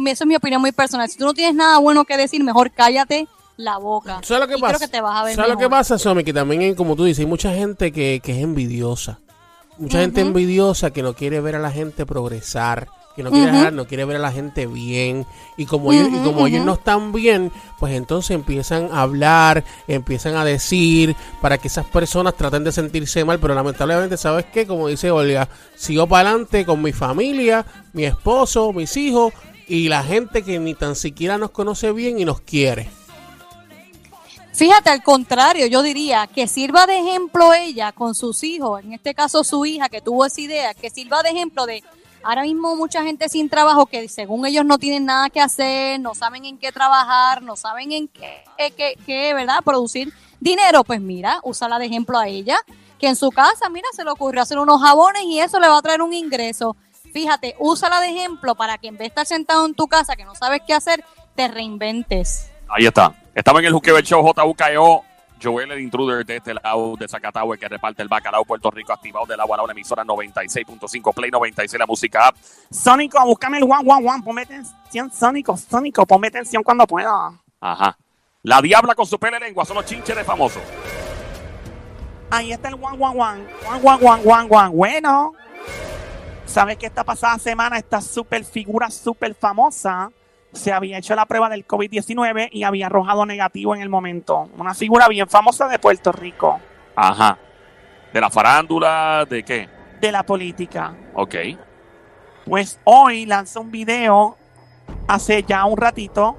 eso 0.08 0.23
es 0.23 0.27
mi 0.27 0.36
opinión 0.38 0.62
muy 0.62 0.71
personal. 0.71 1.10
Si 1.10 1.17
tú 1.17 1.25
no 1.25 1.34
tienes 1.34 1.55
nada 1.55 1.77
bueno 1.79 2.05
que 2.05 2.15
decir, 2.15 2.41
mejor 2.41 2.71
cállate 2.71 3.27
la 3.58 3.77
boca. 3.79 4.21
¿Sabes 4.23 4.41
lo 4.43 4.47
que 4.47 4.58
Y 4.58 4.62
pasa? 4.62 4.77
creo 4.77 4.88
que 4.88 4.91
te 4.93 5.01
vas 5.01 5.19
a 5.19 5.23
ver 5.25 5.36
¿Sabes 5.36 5.51
lo 5.51 5.58
que 5.58 5.69
pasa, 5.69 5.97
Somi? 5.99 6.23
Que 6.23 6.31
también, 6.34 6.73
como 6.75 6.95
tú 6.95 7.03
dices, 7.03 7.19
hay 7.19 7.25
mucha 7.25 7.53
gente 7.53 7.91
que, 7.91 8.21
que 8.23 8.31
es 8.31 8.38
envidiosa. 8.43 9.19
Mucha 9.78 10.00
gente 10.00 10.22
envidiosa 10.22 10.92
que 10.92 11.04
no 11.04 11.14
quiere 11.14 11.42
ver 11.42 11.56
a 11.56 11.60
la 11.60 11.72
gente 11.72 12.06
progresar, 12.06 12.88
que 13.16 13.24
no 13.24 13.32
quiere, 13.32 13.72
no 13.72 13.88
quiere 13.88 14.06
ver 14.06 14.18
a 14.18 14.20
la 14.20 14.32
gente 14.32 14.68
bien. 14.68 15.26
Y 15.58 15.66
como, 15.66 15.92
ellos, 15.92 16.10
y 16.12 16.24
como 16.24 16.48
ellos 16.48 16.66
no 16.66 16.74
están 16.74 17.12
bien, 17.12 17.52
pues 17.80 17.94
entonces 17.94 18.32
empiezan 18.32 18.90
a 18.92 19.02
hablar, 19.02 19.64
empiezan 19.88 20.36
a 20.36 20.46
decir 20.46 21.16
para 21.42 21.58
que 21.58 21.68
esas 21.68 21.86
personas 21.86 22.36
traten 22.36 22.64
de 22.64 22.72
sentirse 22.72 23.24
mal. 23.26 23.40
Pero 23.40 23.56
lamentablemente, 23.56 24.18
¿sabes 24.18 24.46
qué? 24.54 24.68
Como 24.68 24.88
dice 24.88 25.12
Olga, 25.12 25.50
sigo 25.76 26.08
para 26.08 26.30
adelante 26.30 26.66
con 26.66 26.82
mi 26.82 26.94
familia, 26.94 27.66
mi 27.94 28.06
esposo, 28.06 28.74
mis 28.74 28.96
hijos 28.98 29.34
y 29.68 29.88
la 29.88 30.04
gente 30.04 30.44
que 30.44 30.60
ni 30.60 30.74
tan 30.74 30.96
siquiera 30.96 31.38
nos 31.38 31.52
conoce 31.52 31.92
bien 31.92 32.20
y 32.20 32.26
nos 32.26 32.42
quiere. 32.42 32.90
Fíjate, 34.56 34.89
al 34.89 35.04
contrario, 35.04 35.68
yo 35.68 35.82
diría 35.82 36.28
que 36.28 36.48
sirva 36.48 36.86
de 36.86 36.98
ejemplo 36.98 37.54
ella 37.54 37.91
con 37.91 38.15
sus 38.15 38.41
hijos, 38.46 38.82
en 38.82 38.94
este 38.94 39.13
caso 39.13 39.44
su 39.44 39.65
hija 39.65 39.89
que 39.89 40.00
tuvo 40.00 40.26
esa 40.26 40.39
idea, 40.39 40.74
que 40.74 40.89
sirva 40.89 41.22
de 41.24 41.32
ejemplo 41.32 41.65
de, 41.65 41.84
ahora 42.24 42.44
mismo 42.44 42.74
mucha 42.78 43.04
gente 43.04 43.28
sin 43.28 43.50
trabajo 43.50 43.86
que 43.86 44.08
según 44.08 44.46
ellos 44.46 44.63
no 44.63 44.78
tienen 44.78 45.04
nada 45.04 45.30
que 45.30 45.41
hacer, 45.41 46.00
no 46.00 46.15
saben 46.15 46.46
en 46.46 46.58
qué 46.58 46.72
trabajar, 46.72 47.41
no 47.41 47.58
saben 47.58 47.91
en 47.91 48.08
qué, 48.08 48.96
qué, 49.06 49.34
¿verdad? 49.34 49.62
Producir 49.62 50.13
dinero, 50.39 50.86
pues 50.86 51.02
mira, 51.02 51.41
úsala 51.44 51.78
de 51.78 51.88
ejemplo 51.88 52.18
a 52.18 52.30
ella, 52.30 52.56
que 52.98 53.08
en 53.08 53.18
su 53.18 53.32
casa, 53.32 53.68
mira, 53.70 53.89
se 53.91 54.06
le 54.06 54.12
ocurrió 54.12 54.41
hacer 54.41 54.58
unos 54.58 54.82
jabones 54.82 55.24
y 55.24 55.41
eso 55.41 55.60
le 55.60 55.68
va 55.68 55.80
a 55.80 55.82
traer 55.82 56.02
un 56.02 56.13
ingreso. 56.13 56.78
Fíjate, 57.12 57.58
úsala 57.60 58.00
de 58.00 58.08
ejemplo 58.08 58.56
para 58.56 58.78
que 58.78 58.88
en 58.88 58.94
vez 58.94 59.02
de 59.02 59.08
estar 59.08 59.26
sentado 59.26 59.65
en 59.65 59.74
tu 59.74 59.88
casa 59.88 60.15
que 60.15 60.24
no 60.24 60.34
sabes 60.34 60.62
qué 60.65 60.74
hacer, 60.74 61.04
te 61.36 61.50
reinventes. 61.50 62.50
Ahí 62.70 62.86
está. 62.86 63.13
Estaba 63.36 63.60
en 63.60 63.65
el 63.65 63.74
Juquebel 63.74 64.02
Show 64.02 64.24
JUKEO. 64.34 65.04
Joel 65.43 65.69
el 65.69 65.82
intruder 65.82 66.26
de 66.26 66.38
este 66.38 66.54
lado 66.54 66.95
de 66.98 67.06
Zacatau, 67.10 67.52
el 67.52 67.60
que 67.60 67.67
reparte 67.67 68.02
el 68.02 68.08
bacalao 68.08 68.45
Puerto 68.45 68.71
Rico, 68.71 68.93
activado 68.93 69.26
de 69.26 69.36
la 69.36 69.45
la 69.45 69.71
emisora 69.74 70.06
96.5, 70.06 71.13
Play 71.13 71.30
96, 71.30 71.78
la 71.78 71.86
música 71.86 72.30
app. 72.30 72.38
Sónico, 72.71 73.21
búscame 73.26 73.58
el 73.58 73.63
one, 73.63 73.84
one, 73.86 74.10
one. 74.10 74.24
Ponme 74.24 74.43
atención, 74.43 75.12
Sónico, 75.12 75.58
Sónico, 75.58 76.06
ponme 76.06 76.30
atención 76.30 76.63
cuando 76.63 76.88
pueda. 76.88 77.38
Ajá. 77.60 77.98
La 78.43 78.62
diabla 78.62 78.95
con 78.95 79.06
su 79.06 79.19
pele 79.19 79.38
lengua 79.38 79.65
son 79.65 79.76
los 79.76 79.86
chinches 79.86 80.15
de 80.15 80.24
famosos. 80.24 80.63
Ahí 82.32 82.54
está 82.54 82.69
el 82.69 82.76
one, 82.76 82.98
one, 82.98 83.19
one. 83.19 83.48
One, 83.67 83.82
one, 83.84 84.08
one, 84.08 84.21
one, 84.24 84.48
one. 84.50 84.69
Bueno. 84.69 85.34
¿Sabes 86.45 86.78
que 86.78 86.86
esta 86.86 87.04
pasada 87.04 87.38
semana 87.38 87.78
esta 87.78 88.00
super 88.00 88.45
figura 88.45 88.89
super 88.89 89.36
famosa 89.36 90.10
se 90.56 90.72
había 90.72 90.98
hecho 90.98 91.15
la 91.15 91.26
prueba 91.26 91.50
del 91.50 91.68
COVID-19 91.68 92.50
y 92.52 92.63
había 92.63 92.88
arrojado 92.88 93.26
negativo 93.26 93.76
en 93.76 93.82
el 93.82 93.89
momento? 93.89 94.50
Una 94.58 94.74
figura 94.74 95.08
bien 95.08 95.28
famosa 95.28 95.68
de 95.68 95.80
Puerto 95.80 96.12
Rico. 96.12 96.60
Ajá. 96.96 97.38
¿De 98.13 98.22
la 98.22 98.30
farándula? 98.30 99.26
¿De 99.30 99.44
qué? 99.44 99.68
De 100.00 100.12
la 100.12 100.24
política. 100.24 100.96
Ok. 101.13 101.36
Pues 102.46 102.80
hoy 102.86 103.26
lanza 103.26 103.60
un 103.60 103.72
video 103.72 104.38
hace 105.08 105.44
ya 105.44 105.65
un 105.65 105.78
ratito 105.78 106.38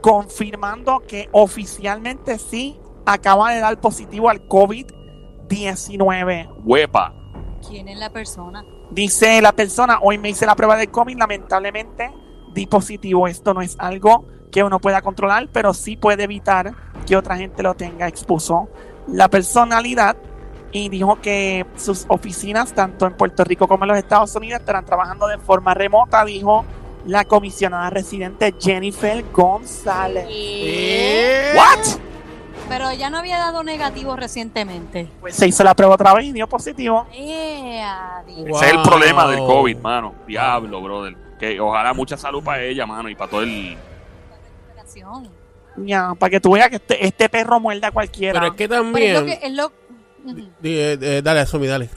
confirmando 0.00 1.02
que 1.06 1.28
oficialmente 1.32 2.38
sí 2.38 2.78
acaba 3.06 3.52
de 3.52 3.60
dar 3.60 3.80
positivo 3.80 4.30
al 4.30 4.46
COVID-19. 4.46 6.48
Huepa. 6.64 7.14
¿Quién 7.66 7.88
es 7.88 7.98
la 7.98 8.10
persona? 8.10 8.64
Dice 8.90 9.40
la 9.40 9.52
persona, 9.52 9.98
hoy 10.02 10.18
me 10.18 10.28
hice 10.28 10.46
la 10.46 10.54
prueba 10.54 10.76
del 10.76 10.90
COVID, 10.90 11.16
lamentablemente 11.16 12.12
di 12.52 12.66
positivo. 12.66 13.26
Esto 13.26 13.54
no 13.54 13.62
es 13.62 13.76
algo 13.78 14.26
que 14.50 14.62
uno 14.62 14.78
pueda 14.78 15.02
controlar, 15.02 15.48
pero 15.52 15.74
sí 15.74 15.96
puede 15.96 16.24
evitar 16.24 16.74
que 17.06 17.16
otra 17.16 17.36
gente 17.36 17.62
lo 17.62 17.74
tenga. 17.74 18.06
Expuso 18.06 18.68
la 19.08 19.28
personalidad 19.28 20.16
y 20.72 20.88
dijo 20.88 21.20
que 21.20 21.66
sus 21.76 22.06
oficinas, 22.08 22.72
tanto 22.72 23.06
en 23.06 23.14
Puerto 23.14 23.44
Rico 23.44 23.68
como 23.68 23.84
en 23.84 23.88
los 23.88 23.98
Estados 23.98 24.34
Unidos, 24.36 24.60
estarán 24.60 24.84
trabajando 24.84 25.26
de 25.26 25.38
forma 25.38 25.74
remota, 25.74 26.24
dijo 26.24 26.64
la 27.06 27.24
comisionada 27.24 27.90
residente 27.90 28.54
Jennifer 28.58 29.24
González. 29.32 30.26
¿Qué? 30.28 31.52
¿What? 31.56 31.98
Pero 32.68 32.88
ella 32.88 33.10
no 33.10 33.18
había 33.18 33.38
dado 33.38 33.62
negativo 33.62 34.16
recientemente. 34.16 35.08
Pues 35.20 35.34
se 35.34 35.48
hizo 35.48 35.64
la 35.64 35.74
prueba 35.74 35.94
otra 35.94 36.14
vez 36.14 36.26
y 36.26 36.32
dio 36.32 36.48
positivo. 36.48 37.06
Eh. 37.12 37.82
Ese 38.46 38.66
es 38.66 38.72
el 38.72 38.82
problema 38.82 39.26
del. 39.26 39.40
COVID, 39.40 39.76
mano. 39.78 40.14
Diablo, 40.26 40.80
brother. 40.80 41.21
Que 41.42 41.58
ojalá 41.58 41.92
mucha 41.92 42.16
salud 42.16 42.40
para 42.40 42.62
ella, 42.62 42.86
mano, 42.86 43.08
y 43.08 43.16
para 43.16 43.28
todo 43.28 43.42
el... 43.42 43.76
Ya, 45.78 46.14
para 46.16 46.30
que 46.30 46.38
tú 46.38 46.52
veas 46.52 46.68
que 46.68 46.76
este, 46.76 47.04
este 47.04 47.28
perro 47.28 47.58
muerde 47.58 47.84
a 47.84 47.90
cualquiera. 47.90 48.38
Pero 48.38 48.52
es 48.52 48.56
que 48.56 48.68
Pero 48.68 48.82
es 48.82 48.86
lo 48.86 48.92
también. 48.92 49.26
que, 49.26 49.46
es 49.46 49.52
lo- 49.52 49.72
eh, 50.62 50.98
eh, 51.00 51.20
dale, 51.24 51.44
Somi, 51.44 51.66
dale. 51.66 51.90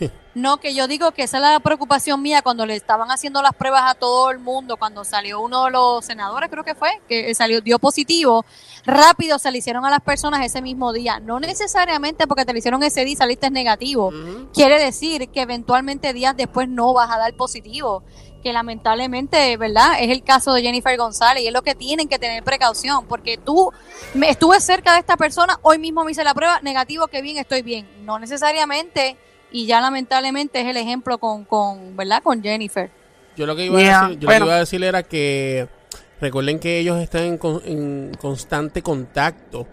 No, 0.36 0.58
que 0.58 0.74
yo 0.74 0.86
digo 0.86 1.12
que 1.12 1.22
esa 1.22 1.38
es 1.38 1.42
la 1.42 1.60
preocupación 1.60 2.20
mía 2.20 2.42
cuando 2.42 2.66
le 2.66 2.76
estaban 2.76 3.10
haciendo 3.10 3.40
las 3.40 3.54
pruebas 3.54 3.84
a 3.86 3.94
todo 3.94 4.30
el 4.30 4.38
mundo, 4.38 4.76
cuando 4.76 5.02
salió 5.02 5.40
uno 5.40 5.64
de 5.64 5.70
los 5.70 6.04
senadores, 6.04 6.50
creo 6.50 6.62
que 6.62 6.74
fue, 6.74 6.90
que 7.08 7.34
salió, 7.34 7.62
dio 7.62 7.78
positivo, 7.78 8.44
rápido 8.84 9.38
se 9.38 9.50
le 9.50 9.56
hicieron 9.56 9.86
a 9.86 9.90
las 9.90 10.00
personas 10.00 10.44
ese 10.44 10.60
mismo 10.60 10.92
día. 10.92 11.20
No 11.20 11.40
necesariamente 11.40 12.26
porque 12.26 12.44
te 12.44 12.52
lo 12.52 12.58
hicieron 12.58 12.82
ese 12.82 13.06
día 13.06 13.14
y 13.14 13.16
saliste 13.16 13.48
negativo. 13.50 14.12
Quiere 14.52 14.78
decir 14.78 15.30
que 15.30 15.40
eventualmente 15.40 16.12
días 16.12 16.36
después 16.36 16.68
no 16.68 16.92
vas 16.92 17.10
a 17.10 17.16
dar 17.16 17.34
positivo. 17.34 18.02
Que 18.46 18.52
lamentablemente, 18.52 19.56
¿verdad? 19.56 19.94
Es 20.00 20.08
el 20.08 20.22
caso 20.22 20.52
de 20.54 20.62
Jennifer 20.62 20.96
González 20.96 21.42
y 21.42 21.48
es 21.48 21.52
lo 21.52 21.62
que 21.62 21.74
tienen 21.74 22.06
que 22.08 22.16
tener 22.16 22.44
precaución, 22.44 23.04
porque 23.08 23.38
tú 23.38 23.72
me 24.14 24.30
estuve 24.30 24.60
cerca 24.60 24.92
de 24.92 25.00
esta 25.00 25.16
persona, 25.16 25.58
hoy 25.62 25.78
mismo 25.78 26.04
me 26.04 26.12
hice 26.12 26.22
la 26.22 26.32
prueba, 26.32 26.60
negativo, 26.62 27.08
que 27.08 27.22
bien, 27.22 27.38
estoy 27.38 27.62
bien. 27.62 27.88
No 28.04 28.20
necesariamente, 28.20 29.16
y 29.50 29.66
ya 29.66 29.80
lamentablemente 29.80 30.60
es 30.60 30.66
el 30.68 30.76
ejemplo 30.76 31.18
con, 31.18 31.44
con 31.44 31.96
¿verdad? 31.96 32.22
Con 32.22 32.40
Jennifer. 32.40 32.88
Yo 33.36 33.46
lo 33.46 33.56
que 33.56 33.64
iba, 33.66 33.80
Yeah, 33.80 33.98
a 33.98 34.02
decir, 34.10 34.18
yo 34.20 34.26
lo 34.26 34.26
bueno. 34.28 34.44
que 34.44 34.48
iba 34.48 34.54
a 34.54 34.60
decir 34.60 34.84
era 34.84 35.02
que 35.02 35.68
recuerden 36.20 36.60
que 36.60 36.78
ellos 36.78 37.00
están 37.00 37.22
en, 37.24 37.38
con- 37.38 37.62
en 37.64 38.12
constante 38.20 38.80
contacto. 38.80 39.66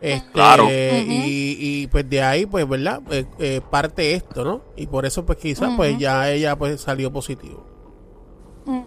Este, 0.00 0.30
Claro. 0.30 0.68
y, 0.70 1.56
y, 1.58 1.86
pues 1.88 2.08
de 2.08 2.22
ahí, 2.22 2.46
pues, 2.46 2.68
¿verdad? 2.68 3.00
Eh, 3.10 3.24
eh, 3.40 3.60
parte 3.72 4.14
esto, 4.14 4.44
¿no? 4.44 4.62
Y 4.76 4.86
por 4.86 5.04
eso, 5.04 5.26
pues 5.26 5.36
quizás, 5.38 5.72
pues 5.76 5.98
ya 5.98 6.30
ella 6.30 6.54
pues 6.54 6.80
salió 6.80 7.12
positivo. 7.12 7.66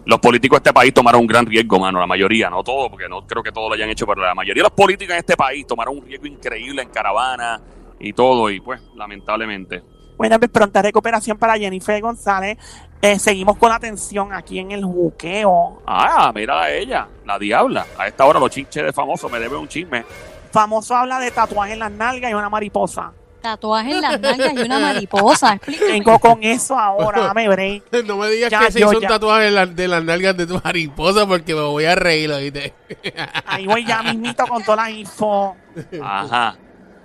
Los 0.04 0.18
políticos 0.20 0.56
de 0.56 0.68
este 0.68 0.72
país 0.72 0.92
tomaron 0.92 1.20
un 1.20 1.26
gran 1.26 1.46
riesgo, 1.46 1.78
mano. 1.78 2.00
La 2.00 2.06
mayoría, 2.06 2.50
no 2.50 2.62
todos, 2.62 2.90
porque 2.90 3.08
no 3.08 3.26
creo 3.26 3.42
que 3.42 3.52
todos 3.52 3.68
lo 3.68 3.74
hayan 3.74 3.90
hecho, 3.90 4.06
pero 4.06 4.22
la 4.22 4.34
mayoría 4.34 4.62
de 4.62 4.68
los 4.68 4.72
políticos 4.72 5.14
en 5.14 5.20
este 5.20 5.36
país 5.36 5.66
tomaron 5.66 5.98
un 5.98 6.06
riesgo 6.06 6.26
increíble 6.26 6.82
en 6.82 6.88
caravana 6.88 7.60
y 7.98 8.12
todo, 8.12 8.50
y 8.50 8.60
pues, 8.60 8.80
lamentablemente. 8.94 9.82
Bueno, 10.16 10.38
pues 10.38 10.50
pronta 10.50 10.80
recuperación 10.80 11.38
para 11.38 11.58
Jennifer 11.58 12.00
González. 12.00 12.58
Eh, 13.02 13.18
seguimos 13.18 13.58
con 13.58 13.68
la 13.68 13.76
atención 13.76 14.32
aquí 14.32 14.58
en 14.58 14.70
el 14.70 14.84
juqueo. 14.84 15.82
Ah, 15.86 16.32
mira 16.34 16.62
a 16.62 16.70
ella, 16.72 17.08
la 17.26 17.38
diabla. 17.38 17.86
A 17.98 18.06
esta 18.06 18.24
hora 18.24 18.38
los 18.38 18.50
chinches 18.50 18.84
de 18.84 18.92
famosos 18.92 19.30
me 19.30 19.38
deben 19.38 19.58
un 19.58 19.68
chisme. 19.68 20.04
Famoso 20.52 20.94
habla 20.94 21.18
de 21.18 21.30
tatuaje 21.30 21.72
en 21.72 21.80
las 21.80 21.90
nalgas 21.90 22.30
y 22.30 22.34
una 22.34 22.48
mariposa. 22.48 23.12
Tatuaje 23.44 23.90
en 23.90 24.00
las 24.00 24.18
nalgas 24.18 24.54
y 24.54 24.58
una 24.62 24.78
mariposa. 24.78 25.52
Explícame. 25.52 25.90
Vengo 25.92 26.18
con 26.18 26.42
eso 26.42 26.78
ahora, 26.78 27.24
dame 27.24 27.46
break. 27.46 27.84
No 28.06 28.16
me 28.16 28.30
digas 28.30 28.50
Ya, 28.50 28.60
que 28.60 28.72
se 28.72 28.80
yo 28.80 28.88
hizo 28.90 29.00
un 29.00 29.06
tatuaje 29.06 29.50
la- 29.50 29.66
de 29.66 29.86
las 29.86 30.02
nalgas 30.02 30.34
de 30.34 30.46
tu 30.46 30.58
mariposa 30.64 31.26
porque 31.26 31.54
me 31.54 31.60
voy 31.60 31.84
a 31.84 31.94
reír, 31.94 32.32
¿oíste? 32.32 32.72
Ahí 33.46 33.66
voy 33.66 33.84
ya 33.84 34.02
mismito 34.02 34.46
con 34.46 34.62
toda 34.64 34.76
la 34.84 34.90
info. 34.90 35.54
Ajá. 36.02 36.56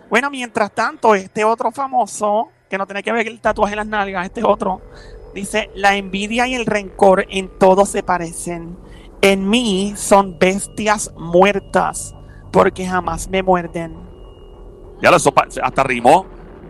Bueno, 0.09 0.29
mientras 0.29 0.71
tanto, 0.71 1.13
este 1.13 1.43
otro 1.43 1.71
famoso, 1.73 2.47
que 2.69 2.77
no 2.77 2.87
tiene 2.87 3.03
que 3.03 3.11
ver 3.11 3.27
el 3.27 3.41
tatuaje 3.41 3.73
en 3.73 3.77
las 3.79 3.87
nalgas, 3.87 4.25
este 4.25 4.41
otro, 4.41 4.81
dice, 5.35 5.69
la 5.75 5.97
envidia 5.97 6.47
y 6.47 6.55
el 6.55 6.65
rencor 6.65 7.25
en 7.29 7.49
todo 7.59 7.85
se 7.85 8.01
parecen. 8.01 8.77
En 9.21 9.49
mí 9.49 9.93
son 9.97 10.39
bestias 10.39 11.11
muertas, 11.17 12.15
porque 12.53 12.87
jamás 12.87 13.27
me 13.27 13.43
muerden. 13.43 14.07
Ya 15.01 15.11
lo 15.11 15.17
sopa- 15.19 15.47
hasta 15.61 15.83
rimó. 15.83 16.25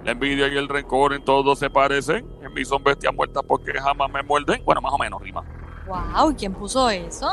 La 0.06 0.12
envidia 0.14 0.48
y 0.48 0.58
el 0.58 0.68
rencor 0.70 1.14
en 1.14 1.24
todos 1.24 1.60
se 1.60 1.70
parecen. 1.70 2.26
En 2.42 2.54
mí 2.54 2.64
son 2.64 2.84
bestias 2.84 3.14
muertas 3.14 3.44
porque 3.48 3.74
jamás 3.74 4.10
me 4.12 4.24
muerden. 4.24 4.62
Bueno, 4.66 4.82
más 4.82 4.94
o 4.94 4.98
menos 4.98 5.22
rima. 5.22 5.44
Wow, 5.88 6.34
¿quién 6.38 6.54
puso 6.54 6.90
eso? 6.90 7.28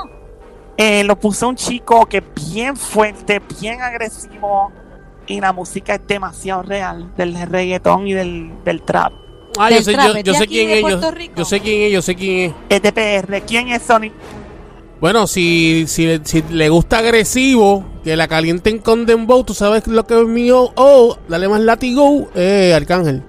Eh, 0.77 1.05
lo 1.05 1.19
puso 1.19 1.49
un 1.49 1.57
chico 1.57 2.07
que 2.07 2.19
es 2.19 2.25
bien 2.53 2.77
fuerte, 2.77 3.41
bien 3.61 3.81
agresivo, 3.81 4.73
y 5.27 5.41
la 5.41 5.53
música 5.53 5.95
es 5.95 6.07
demasiado 6.07 6.63
real, 6.63 7.15
del 7.17 7.35
reggaetón 7.49 8.07
y 8.07 8.13
del, 8.13 8.53
del 8.65 8.83
trap. 8.83 9.13
Ah, 9.59 9.69
Del 9.71 9.79
yo 9.79 9.85
sé, 9.85 9.93
trap, 9.95 10.07
yo, 10.09 10.13
¿es 10.19 10.25
yo 10.25 10.33
de 10.33 10.39
sé 10.39 10.47
quién 10.47 10.71
es. 10.71 10.83
Yo 11.35 11.45
sé 11.45 11.61
quién 11.61 11.83
es, 11.83 11.93
yo 11.93 12.03
sé 12.03 12.15
quién 12.15 12.51
es. 12.51 12.55
Es 12.69 12.83
de 12.83 12.93
PR. 12.93 13.41
¿Quién 13.47 13.69
es 13.69 13.83
Sonic? 13.83 14.13
Bueno, 15.01 15.27
si, 15.27 15.85
si, 15.89 16.21
si 16.25 16.43
le 16.51 16.71
gusta 16.71 16.99
agresivo, 16.99 17.85
que 18.03 18.17
la 18.17 18.29
calienten 18.29 18.79
con 18.79 19.05
Dembow, 19.05 19.45
tú 19.45 19.53
sabes 19.53 19.87
lo 19.87 20.07
que 20.07 20.19
es 20.19 20.27
mío. 20.27 20.73
Oh, 20.75 21.19
dale 21.29 21.49
más 21.49 21.61
latigo, 21.61 22.29
eh, 22.35 22.73
Arcángel. 22.75 23.23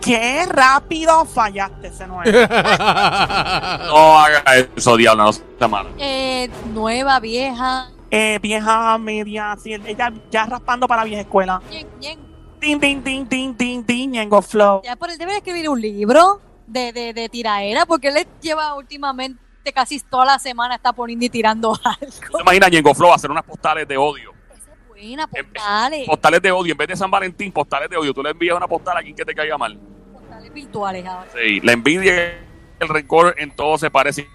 ¡Qué 0.00 0.44
rápido 0.46 1.24
fallaste 1.24 1.86
ese 1.88 2.06
no 2.06 2.22
es! 2.22 2.30
No 2.34 4.18
haga 4.18 4.42
eso, 4.76 4.96
diablo, 4.96 5.24
no 5.24 5.32
sea 5.32 5.68
malo. 5.68 5.90
Eh, 5.98 6.50
nueva, 6.74 7.20
vieja. 7.20 7.90
Eh, 8.10 8.38
vieja 8.42 8.98
media, 8.98 9.52
así, 9.52 9.72
ella 9.72 10.12
ya 10.30 10.46
raspando 10.46 10.86
para 10.88 11.02
la 11.02 11.06
vieja 11.06 11.22
escuela. 11.22 11.62
¿Quién, 11.70 11.86
quién? 12.00 12.18
Ding, 12.60 12.80
ding, 12.80 13.02
ding, 13.02 13.28
ding, 13.28 13.56
ding, 13.56 13.84
ding, 13.86 14.10
Ñengo 14.10 14.42
Flow. 14.42 14.82
Ya 14.84 14.96
por 14.96 15.10
él 15.10 15.18
debe 15.18 15.36
escribir 15.36 15.68
un 15.68 15.80
libro 15.80 16.40
de, 16.66 16.92
de, 16.92 17.12
de 17.12 17.28
tiraera, 17.28 17.86
porque 17.86 18.08
él 18.08 18.26
lleva 18.40 18.74
últimamente 18.74 19.43
casi 19.72 20.00
toda 20.00 20.24
la 20.26 20.38
semana 20.38 20.74
está 20.76 20.92
poniendo 20.92 21.24
y 21.24 21.30
tirando 21.30 21.72
algo. 21.84 22.36
¿Te 22.36 22.42
imaginas 22.42 22.70
Ñengo 22.70 22.94
Flow 22.94 23.12
hacer 23.12 23.30
unas 23.30 23.44
postales 23.44 23.86
de 23.88 23.96
odio? 23.96 24.32
Esa 24.54 24.72
es 24.72 24.88
buena, 24.88 25.28
Em, 25.32 25.46
postales, 25.46 26.06
Postales 26.06 26.42
de 26.42 26.52
odio, 26.52 26.72
en 26.72 26.78
vez 26.78 26.88
de 26.88 26.96
San 26.96 27.10
Valentín, 27.10 27.52
postales 27.52 27.88
de 27.90 27.96
odio. 27.96 28.12
Tú 28.14 28.22
le 28.22 28.30
envías 28.30 28.56
una 28.56 28.68
postal 28.68 28.96
a 28.96 29.02
quien 29.02 29.14
que 29.16 29.24
te 29.24 29.34
caiga 29.34 29.56
mal. 29.58 29.78
postales 30.12 30.52
virtuales 30.52 31.06
ahora. 31.06 31.30
Sí, 31.34 31.60
la 31.60 31.72
envidia 31.72 32.14
y 32.32 32.38
el 32.80 32.88
rencor 32.88 33.34
en 33.38 33.54
todo 33.54 33.78
se 33.78 33.90
parece. 33.90 34.28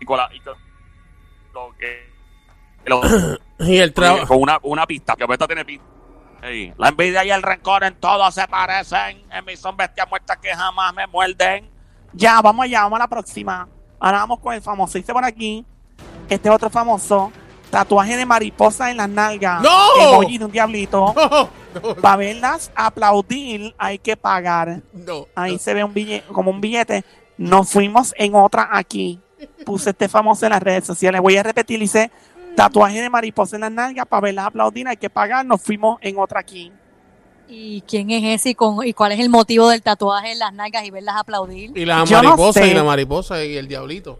Y 0.00 0.04
con 0.04 0.16
la- 0.18 0.28
y 0.34 0.40
con 0.40 0.54
lo 1.54 1.74
que. 1.78 2.12
lo- 2.86 3.00
y 3.66 3.78
el 3.78 3.92
trabajo. 3.94 4.26
con 4.26 4.42
una, 4.42 4.58
una 4.62 4.86
pista, 4.86 5.14
que 5.16 5.24
esta 5.28 5.46
tiene 5.46 5.64
pista. 5.64 5.84
Sí, 6.42 6.70
La 6.76 6.88
envidia 6.90 7.24
y 7.24 7.30
el 7.30 7.42
rencor 7.42 7.84
en 7.84 7.94
todo 7.94 8.30
se 8.30 8.46
parecen. 8.46 9.24
En 9.30 9.44
mí 9.46 9.56
son 9.56 9.76
bestias 9.78 10.06
muertas 10.10 10.36
que 10.38 10.54
jamás 10.54 10.92
me 10.92 11.06
muerden. 11.06 11.70
Ya, 12.12 12.42
vamos 12.42 12.64
allá, 12.64 12.82
vamos 12.82 12.96
a 12.98 13.04
la 13.04 13.08
próxima. 13.08 13.66
Ahora 13.98 14.18
vamos 14.18 14.40
con 14.40 14.54
el 14.54 14.62
famoso. 14.62 14.98
Dice 14.98 15.12
por 15.12 15.24
aquí, 15.24 15.64
este 16.28 16.50
otro 16.50 16.70
famoso, 16.70 17.32
tatuaje 17.70 18.16
de 18.16 18.26
mariposa 18.26 18.90
en 18.90 18.98
las 18.98 19.08
nalgas. 19.08 19.62
¡No! 19.62 19.70
Emoji 20.00 20.38
de 20.38 20.44
un 20.44 20.52
diablito. 20.52 21.14
No, 21.74 21.80
no, 21.88 21.94
Para 21.96 22.16
verlas 22.18 22.70
aplaudir 22.76 23.74
hay 23.78 23.98
que 23.98 24.16
pagar. 24.16 24.80
no. 24.92 25.26
Ahí 25.34 25.58
se 25.58 25.74
ve 25.74 25.82
un 25.82 25.92
billete, 25.92 26.24
como 26.32 26.52
un 26.52 26.60
billete. 26.60 27.04
Nos 27.36 27.68
fuimos 27.68 28.14
en 28.16 28.36
otra 28.36 28.68
aquí. 28.70 29.18
Puse 29.66 29.90
este 29.90 30.08
famoso 30.08 30.46
en 30.46 30.50
las 30.52 30.62
redes 30.62 30.84
sociales. 30.84 31.20
Voy 31.20 31.36
a 31.36 31.42
repetir, 31.42 31.80
dice, 31.80 32.12
tatuaje 32.54 33.02
de 33.02 33.10
mariposa 33.10 33.56
en 33.56 33.62
las 33.62 33.72
nalgas, 33.72 34.06
para 34.06 34.20
verlas 34.20 34.46
aplaudir 34.46 34.86
hay 34.86 34.96
que 34.96 35.10
pagar. 35.10 35.44
Nos 35.44 35.60
fuimos 35.60 35.98
en 36.00 36.16
otra 36.16 36.38
aquí. 36.38 36.72
¿Y 37.48 37.82
quién 37.82 38.10
es 38.10 38.40
ese 38.40 38.50
y, 38.50 38.54
con- 38.54 38.86
y 38.86 38.92
cuál 38.94 39.12
es 39.12 39.20
el 39.20 39.28
motivo 39.28 39.68
del 39.68 39.82
tatuaje 39.82 40.32
en 40.32 40.38
las 40.38 40.52
nalgas 40.52 40.84
y 40.84 40.90
verlas 40.90 41.16
aplaudir? 41.16 41.76
Y 41.76 41.84
la 41.84 42.04
Yo 42.04 42.22
no 42.22 42.30
mariposa 42.30 42.60
sé. 42.60 42.68
y 42.68 42.74
la 42.74 42.84
mariposa 42.84 43.44
y 43.44 43.56
el 43.56 43.68
diablito. 43.68 44.18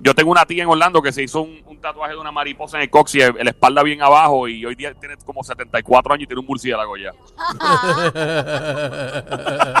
Yo 0.00 0.14
tengo 0.14 0.30
una 0.30 0.44
tía 0.46 0.62
en 0.62 0.68
Orlando 0.68 1.02
que 1.02 1.10
se 1.10 1.24
hizo 1.24 1.40
un, 1.42 1.60
un 1.66 1.80
tatuaje 1.80 2.12
de 2.12 2.18
una 2.20 2.30
mariposa 2.30 2.76
en 2.76 2.84
el 2.84 2.90
cox 2.90 3.14
y 3.16 3.20
el- 3.22 3.34
la 3.42 3.50
espalda 3.50 3.82
bien 3.82 4.00
abajo 4.02 4.46
y 4.46 4.64
hoy 4.64 4.74
día 4.76 4.94
tiene 4.94 5.16
como 5.24 5.42
74 5.42 6.14
años 6.14 6.24
y 6.24 6.26
tiene 6.26 6.40
un 6.40 6.46
murciélago 6.46 6.96
ya. 6.96 7.12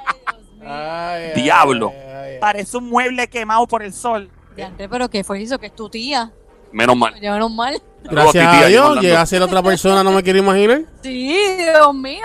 Ay, 0.00 0.32
Dios 0.34 0.58
mío. 0.58 0.68
Ay, 0.72 1.22
ay, 1.34 1.42
Diablo. 1.42 1.92
ay, 1.92 2.34
ay. 2.34 2.38
Parece 2.40 2.76
un 2.76 2.88
mueble 2.88 3.28
quemado 3.28 3.66
por 3.66 3.82
el 3.82 3.92
sol. 3.92 4.30
Diantre, 4.56 4.88
pero 4.88 5.08
¿qué 5.08 5.24
fue 5.24 5.42
eso? 5.42 5.58
Que 5.58 5.66
es 5.66 5.74
tu 5.74 5.88
tía. 5.88 6.32
Menos 6.72 6.96
mal. 6.96 7.18
Ya 7.20 7.32
menos 7.32 7.50
mal. 7.50 7.80
Gracias 8.04 8.46
a 8.46 8.66
Dios, 8.66 9.00
llega 9.00 9.20
a 9.20 9.26
ser 9.26 9.42
otra 9.42 9.62
persona, 9.62 10.02
no 10.02 10.12
me 10.12 10.22
quiero 10.22 10.38
imaginar. 10.38 10.82
Sí, 11.02 11.36
Dios 11.58 11.94
mío. 11.94 12.24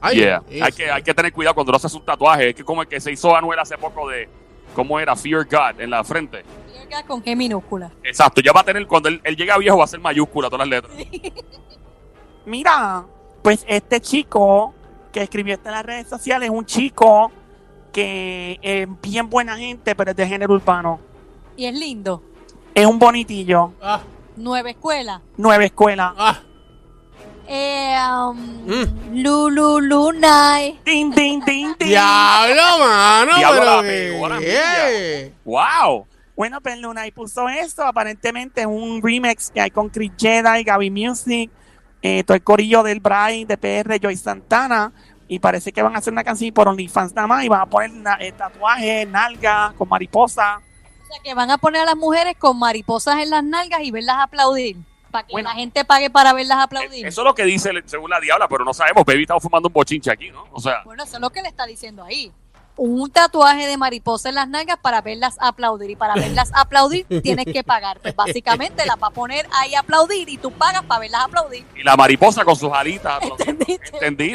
Ay, 0.00 0.18
Yeah. 0.18 0.42
eso. 0.50 0.64
Hay, 0.64 0.72
que, 0.72 0.90
hay 0.90 1.02
que 1.02 1.14
tener 1.14 1.32
cuidado 1.32 1.54
cuando 1.54 1.72
no 1.72 1.76
haces 1.76 1.92
un 1.94 2.04
tatuaje. 2.04 2.50
Es 2.50 2.54
que 2.54 2.64
como 2.64 2.82
el 2.82 2.88
que 2.88 3.00
se 3.00 3.10
hizo 3.12 3.34
Anuel 3.34 3.58
hace 3.58 3.78
poco 3.78 4.08
de, 4.08 4.28
¿cómo 4.74 5.00
era? 5.00 5.16
Fear 5.16 5.44
God 5.46 5.80
en 5.80 5.90
la 5.90 6.04
frente. 6.04 6.44
Con 7.06 7.22
G 7.22 7.36
minúscula. 7.36 7.90
Exacto, 8.04 8.40
ya 8.40 8.52
va 8.52 8.60
a 8.60 8.64
tener, 8.64 8.86
cuando 8.86 9.08
él, 9.08 9.20
él 9.24 9.36
llega 9.36 9.58
viejo 9.58 9.76
va 9.78 9.84
a 9.84 9.88
ser 9.88 10.00
mayúscula 10.00 10.48
todas 10.48 10.68
las 10.68 10.82
letras. 10.82 10.96
Mira, 12.44 13.04
pues 13.42 13.64
este 13.68 14.00
chico 14.00 14.72
que 15.12 15.22
escribió 15.22 15.54
esto 15.54 15.68
en 15.68 15.74
las 15.74 15.84
redes 15.84 16.08
sociales 16.08 16.48
es 16.48 16.54
un 16.54 16.64
chico 16.64 17.32
que 17.92 18.58
es 18.62 18.86
bien 19.02 19.28
buena 19.28 19.56
gente, 19.56 19.94
pero 19.94 20.10
es 20.10 20.16
de 20.16 20.26
género 20.26 20.54
urbano. 20.54 21.00
Y 21.56 21.64
es 21.66 21.74
lindo. 21.74 22.22
Es 22.74 22.86
un 22.86 22.98
bonitillo. 22.98 23.72
Ah, 23.82 24.00
Nueva 24.36 24.70
escuela. 24.70 25.22
Nueva 25.36 25.64
escuela. 25.64 26.14
ah. 26.16 26.40
Eh, 27.48 27.96
um, 28.20 28.36
Mm. 28.66 29.22
Lulu 29.22 29.80
Lunay. 29.80 30.80
Ding, 30.84 31.12
ding, 31.14 31.40
ding, 31.44 31.74
ding. 31.78 31.88
Diablo, 31.88 32.62
mano. 32.80 33.36
Diablo, 33.36 33.78
pero 33.82 34.28
la. 34.28 34.40
¡Wow! 35.44 36.06
Bueno, 36.34 36.60
pues 36.60 36.78
Luna 36.80 37.06
y 37.06 37.12
puso 37.12 37.48
esto. 37.48 37.84
Aparentemente 37.84 38.62
es 38.62 38.66
un 38.66 39.00
remix 39.02 39.50
que 39.50 39.60
hay 39.60 39.70
con 39.70 39.88
Chris 39.88 40.10
Jedi, 40.18 40.64
Gaby 40.64 40.90
Music, 40.90 41.50
eh, 42.02 42.24
todo 42.24 42.34
el 42.34 42.42
corillo 42.42 42.82
del 42.82 42.98
Brian, 43.00 43.46
de 43.46 43.56
PR, 43.56 43.98
Joy 44.00 44.16
Santana. 44.16 44.92
Y 45.28 45.38
parece 45.38 45.72
que 45.72 45.82
van 45.82 45.94
a 45.94 45.98
hacer 45.98 46.12
una 46.12 46.24
canción 46.24 46.52
por 46.52 46.66
OnlyFans 46.68 47.14
nada 47.14 47.26
más. 47.28 47.44
Y 47.44 47.48
van 47.48 47.60
a 47.60 47.66
poner 47.66 47.90
na- 47.92 48.18
eh, 48.20 48.32
tatuajes, 48.32 49.08
nalga, 49.08 49.72
con 49.78 49.88
mariposa. 49.88 50.60
O 51.08 51.12
sea, 51.12 51.22
que 51.22 51.34
van 51.34 51.50
a 51.50 51.58
poner 51.58 51.82
a 51.82 51.84
las 51.84 51.96
mujeres 51.96 52.36
con 52.38 52.58
mariposas 52.58 53.18
en 53.20 53.30
las 53.30 53.44
nalgas 53.44 53.80
y 53.82 53.90
verlas 53.90 54.16
aplaudir. 54.20 54.76
Para 55.10 55.24
que 55.26 55.32
Bueno. 55.32 55.48
la 55.48 55.54
gente 55.54 55.84
pague 55.84 56.10
para 56.10 56.32
verlas 56.32 56.58
aplaudir. 56.58 57.06
Eso 57.06 57.20
es 57.20 57.24
lo 57.24 57.34
que 57.34 57.44
dice 57.44 57.70
según 57.86 58.10
la 58.10 58.18
diabla, 58.20 58.48
pero 58.48 58.64
no 58.64 58.74
sabemos. 58.74 59.04
Baby 59.04 59.22
estamos 59.22 59.42
fumando 59.42 59.68
un 59.68 59.72
bochinche 59.72 60.10
aquí, 60.10 60.30
¿no? 60.30 60.46
O 60.52 60.60
sea, 60.60 60.82
Bueno, 60.84 61.04
eso 61.04 61.16
es 61.16 61.20
lo 61.20 61.30
que 61.30 61.42
le 61.42 61.48
está 61.48 61.64
diciendo 61.64 62.02
ahí. 62.02 62.32
Un 62.78 63.10
tatuaje 63.10 63.66
de 63.66 63.76
mariposa 63.78 64.28
en 64.28 64.34
las 64.34 64.48
nalgas 64.48 64.76
para 64.82 65.00
verlas 65.00 65.36
aplaudir. 65.40 65.90
Y 65.90 65.96
para 65.96 66.14
verlas 66.14 66.50
aplaudir 66.54 67.06
tienes 67.22 67.46
que 67.46 67.62
pagar. 67.64 68.00
Pues 68.00 68.14
básicamente 68.16 68.84
las 68.84 68.96
va 69.02 69.06
a 69.06 69.10
poner 69.10 69.46
ahí 69.52 69.74
a 69.74 69.80
aplaudir 69.80 70.28
y 70.28 70.36
tú 70.36 70.50
pagas 70.50 70.82
para 70.82 71.00
verlas 71.00 71.24
aplaudir. 71.24 71.64
y 71.76 71.82
la 71.84 71.96
mariposa 71.96 72.44
con 72.44 72.56
sus 72.56 72.70
alitas. 72.72 73.18
¿Entendiste? 73.46 73.96
Entendí. 74.06 74.34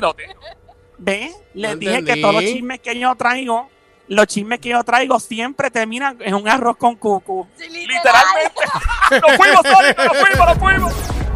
¿Ves? 0.98 1.36
Les 1.54 1.72
No 1.72 1.78
dije 1.78 1.96
entendí. 1.98 2.14
que 2.14 2.22
todos 2.22 2.34
los 2.36 2.44
chismes 2.44 2.80
que 2.80 2.98
yo 3.00 3.14
traigo, 3.16 3.70
los 4.12 4.28
chismes 4.28 4.60
que 4.60 4.70
yo 4.70 4.84
traigo 4.84 5.22
siempre 5.22 5.72
terminan 5.72 6.18
en 6.20 6.36
un 6.36 6.46
arroz 6.50 6.76
con 6.76 6.96
cucu. 6.96 7.48
Sí, 7.56 7.70
Literalmente. 7.70 8.62
¡Nos 9.22 9.38
fuimos, 9.38 9.62
Sónico! 9.64 10.04
¡Nos 10.04 10.18
fuimos, 10.18 10.48
nos 10.48 10.58
fuimos! 10.58 11.31